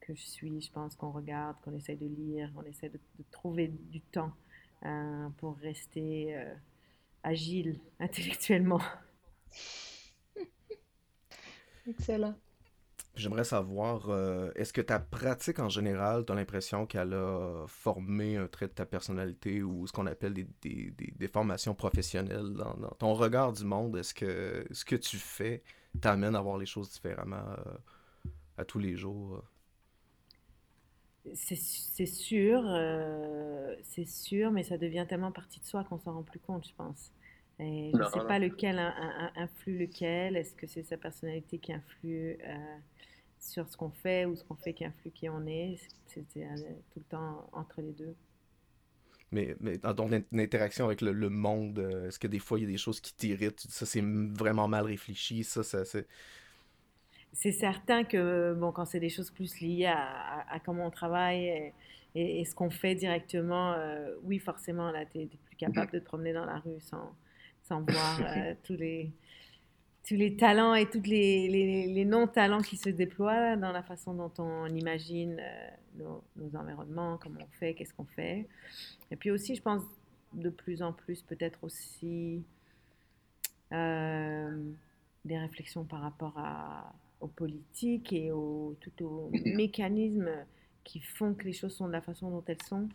[0.00, 2.98] que je suis, je pense qu'on regarde, qu'on essaie de lire, qu'on essaie de,
[3.30, 4.32] trouver du temps
[4.84, 6.54] euh, pour rester euh,
[7.22, 8.80] agile intellectuellement.
[11.86, 12.34] Excellent.
[13.16, 18.36] J'aimerais savoir, euh, est-ce que ta pratique en général, tu as l'impression qu'elle a formé
[18.36, 22.74] un trait de ta personnalité ou ce qu'on appelle des, des, des, formations professionnelles dans,
[22.98, 23.96] ton regard du monde?
[23.96, 25.62] Est-ce que ce que tu fais
[26.00, 27.44] t'amène à voir les choses différemment
[28.56, 29.42] à tous les jours?
[31.34, 36.22] C'est sûr, euh, c'est sûr, mais ça devient tellement partie de soi qu'on s'en rend
[36.22, 37.12] plus compte, je pense.
[37.60, 38.78] Et je ne sais pas lequel
[39.36, 40.36] influe lequel.
[40.36, 42.76] Est-ce que c'est sa personnalité qui influe euh,
[43.38, 45.78] sur ce qu'on fait ou ce qu'on fait qui influe qui on est?
[46.06, 46.56] C'est euh,
[46.92, 48.14] tout le temps entre les deux.
[49.32, 52.70] Mais, mais dans ton interaction avec le, monde, est-ce que des fois il y a
[52.70, 53.60] des choses qui t'irritent?
[53.60, 55.44] Ça, c'est vraiment mal réfléchi.
[55.44, 56.08] Ça, ça c'est
[57.32, 61.72] c'est certain que bon, quand c'est des choses plus liées à, comment on travaille
[62.16, 66.04] et, ce qu'on fait directement, euh, oui, forcément, là, tu es, plus capable de te
[66.04, 67.14] promener dans la rue sans,
[67.70, 69.10] sans voir euh, tous, les,
[70.06, 71.48] tous les talents et tous les,
[71.88, 77.40] les, non-talents qui se déploient dans la façon dont on imagine euh, nos, environnements, comment
[77.40, 78.46] on fait, qu'est-ce qu'on fait.
[79.10, 79.82] Et puis aussi, je pense,
[80.34, 82.42] de plus en plus, peut-être aussi
[83.72, 90.30] des réflexions par rapport à aux politiques et aux, tout aux mécanismes
[90.84, 92.88] qui font que les choses sont de la façon dont elles sont,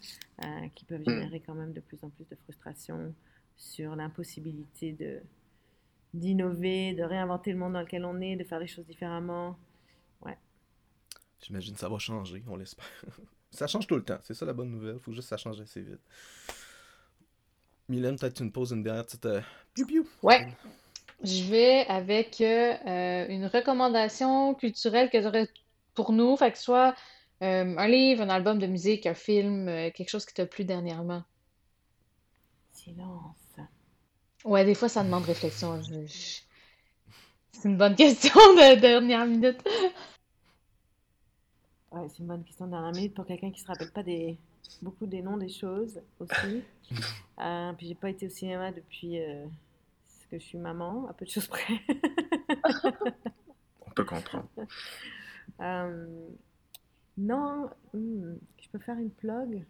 [0.43, 1.09] euh, qui peuvent mm.
[1.09, 3.13] générer quand même de plus en plus de frustration
[3.57, 5.21] sur l'impossibilité de
[6.13, 9.57] d'innover, de réinventer le monde dans lequel on est, de faire les choses différemment.
[10.21, 10.37] Ouais.
[11.41, 12.85] J'imagine que ça va changer, on l'espère.
[13.51, 15.37] ça change tout le temps, c'est ça la bonne nouvelle, il faut juste que ça
[15.37, 15.99] change assez vite.
[17.89, 19.25] Mylène, peut-être tu me poses une dernière petite...
[19.25, 19.41] Euh,
[19.75, 20.47] piou Ouais.
[21.23, 25.49] Je vais avec euh, une recommandation culturelle que j'aurais
[25.95, 26.93] pour nous, fait que soit
[27.41, 30.65] euh, un livre, un album de musique, un film, euh, quelque chose qui t'a plu
[30.65, 31.23] dernièrement.
[32.71, 33.44] Silence.
[34.45, 35.81] Ouais, des fois ça demande réflexion.
[37.51, 39.61] C'est une bonne question de dernière minute.
[41.91, 44.37] Ouais, c'est une bonne question de dernière minute pour quelqu'un qui se rappelle pas des
[44.81, 46.63] beaucoup des noms des choses aussi.
[47.77, 49.19] puis j'ai pas été au cinéma depuis
[50.29, 51.79] que je suis maman, à peu de choses près.
[53.85, 54.47] On peut comprendre.
[55.61, 56.27] Euh,
[57.17, 59.65] non, hmm, je peux faire une plug?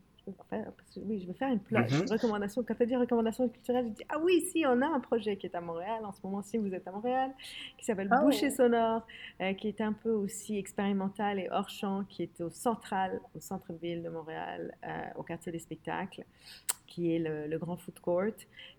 [0.98, 2.12] Oui, je veux faire une, plug, mm-hmm.
[2.12, 2.64] recommandation.
[2.64, 5.38] Quand tu as dit recommandation culturelle, je dis Ah oui, si, on a un projet
[5.38, 7.32] qui est à Montréal, en ce moment si vous êtes à Montréal,
[7.78, 8.26] qui s'appelle oh.
[8.26, 9.06] Boucher Sonore,
[9.42, 13.40] euh, qui est un peu aussi expérimental et hors champ, qui est au central, au
[13.40, 16.24] centre-ville de Montréal, euh, au quartier des spectacles,
[16.88, 18.24] qui est le, grand food court.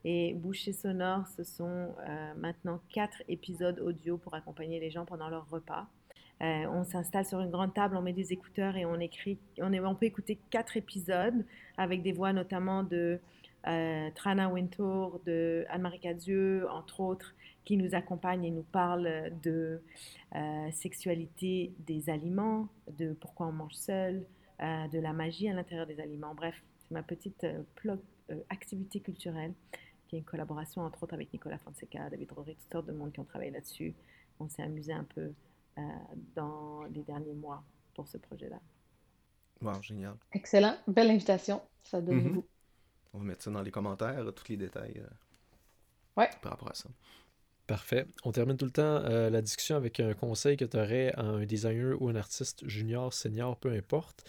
[0.05, 5.29] Et Boucher Sonore, ce sont euh, maintenant quatre épisodes audio pour accompagner les gens pendant
[5.29, 5.87] leur repas.
[6.43, 9.39] Euh, on s'installe sur une grande table, on met des écouteurs et on écrit.
[9.61, 11.45] On, peut écouter quatre épisodes
[11.79, 13.19] avec des voix notamment de
[13.67, 17.35] euh, Trana Wintour, de Anne-Marie Cadieux, entre autres,
[17.65, 19.81] qui nous accompagnent et nous parlent de
[20.35, 22.69] euh, sexualité des aliments,
[22.99, 24.27] de pourquoi on mange seul,
[24.61, 26.35] de la magie à l'intérieur des aliments.
[26.35, 27.47] Bref, c'est ma petite
[28.49, 29.53] activité culturelle
[30.09, 33.13] qui est une collaboration entre autres avec Nicolas Fonseca, David Rory, toutes sortes de monde
[33.13, 33.95] qui ont travaillé là-dessus.
[34.41, 35.33] On s'est amusé un peu
[35.79, 35.83] euh,
[36.35, 37.63] dans les derniers mois
[37.95, 38.61] pour ce projet-là.
[39.61, 40.17] Wow, génial.
[40.33, 40.77] Excellent.
[40.87, 41.61] Belle invitation.
[41.83, 42.47] Ça donne mm goût.
[43.13, 46.31] On va mettre ça dans les commentaires, tous les détails euh, ouais.
[46.43, 46.89] par rapport à ça.
[47.67, 48.07] Parfait.
[48.25, 51.23] On termine tout le temps euh, la discussion avec un conseil que tu aurais à
[51.23, 54.25] un designer ou un artiste junior, senior, peu importe.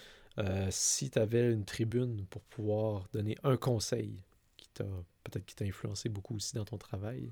[0.70, 4.22] si tu avais une tribune pour pouvoir donner un conseil
[4.56, 4.86] qui t'a
[5.24, 7.32] peut-être qui t'a influencé beaucoup aussi dans ton travail,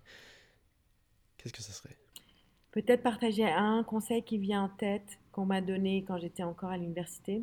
[1.37, 1.97] qu'est-ce que ce serait?
[2.75, 6.77] Peut-être partager un conseil qui vient en tête qu'on m'a donné quand j'étais encore à
[6.77, 7.41] l'université.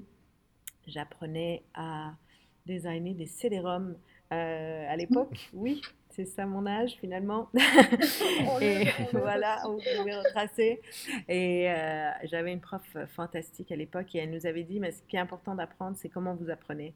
[0.87, 2.13] J'apprenais à
[2.67, 3.97] designer des CD-ROM
[4.33, 5.81] euh, à l'époque, oui,
[6.11, 7.49] c'est ça mon âge finalement.
[8.61, 10.83] et voilà, on pouvait retracer.
[11.31, 12.83] Et euh, j'avais une prof
[13.17, 16.11] fantastique à l'époque et elle nous avait dit, mais ce qui est important d'apprendre, c'est
[16.11, 16.93] comment vous apprenez.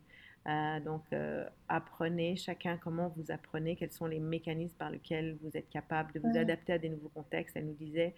[0.47, 5.57] Euh, donc, euh, apprenez chacun comment vous apprenez, quels sont les mécanismes par lesquels vous
[5.57, 7.57] êtes capable de vous adapter à des nouveaux contextes.
[7.57, 8.15] Elle nous disait,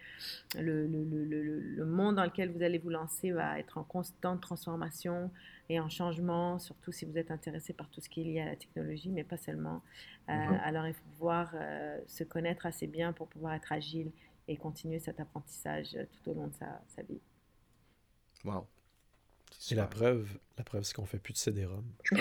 [0.54, 4.42] le, le, le, le monde dans lequel vous allez vous lancer va être en constante
[4.42, 5.30] transformation
[5.70, 8.46] et en changement, surtout si vous êtes intéressé par tout ce qui est lié à
[8.46, 9.80] la technologie, mais pas seulement.
[10.28, 10.60] Euh, mhm.
[10.64, 11.54] Alors, il faut pouvoir
[12.06, 14.10] se connaître assez bien pour pouvoir être agile
[14.48, 17.20] et continuer cet apprentissage tout au long de sa, sa vie.
[18.44, 18.66] Wow.
[19.70, 21.84] Et la preuve, la preuve, c'est qu'on fait plus de CD-ROM.
[22.12, 22.16] Je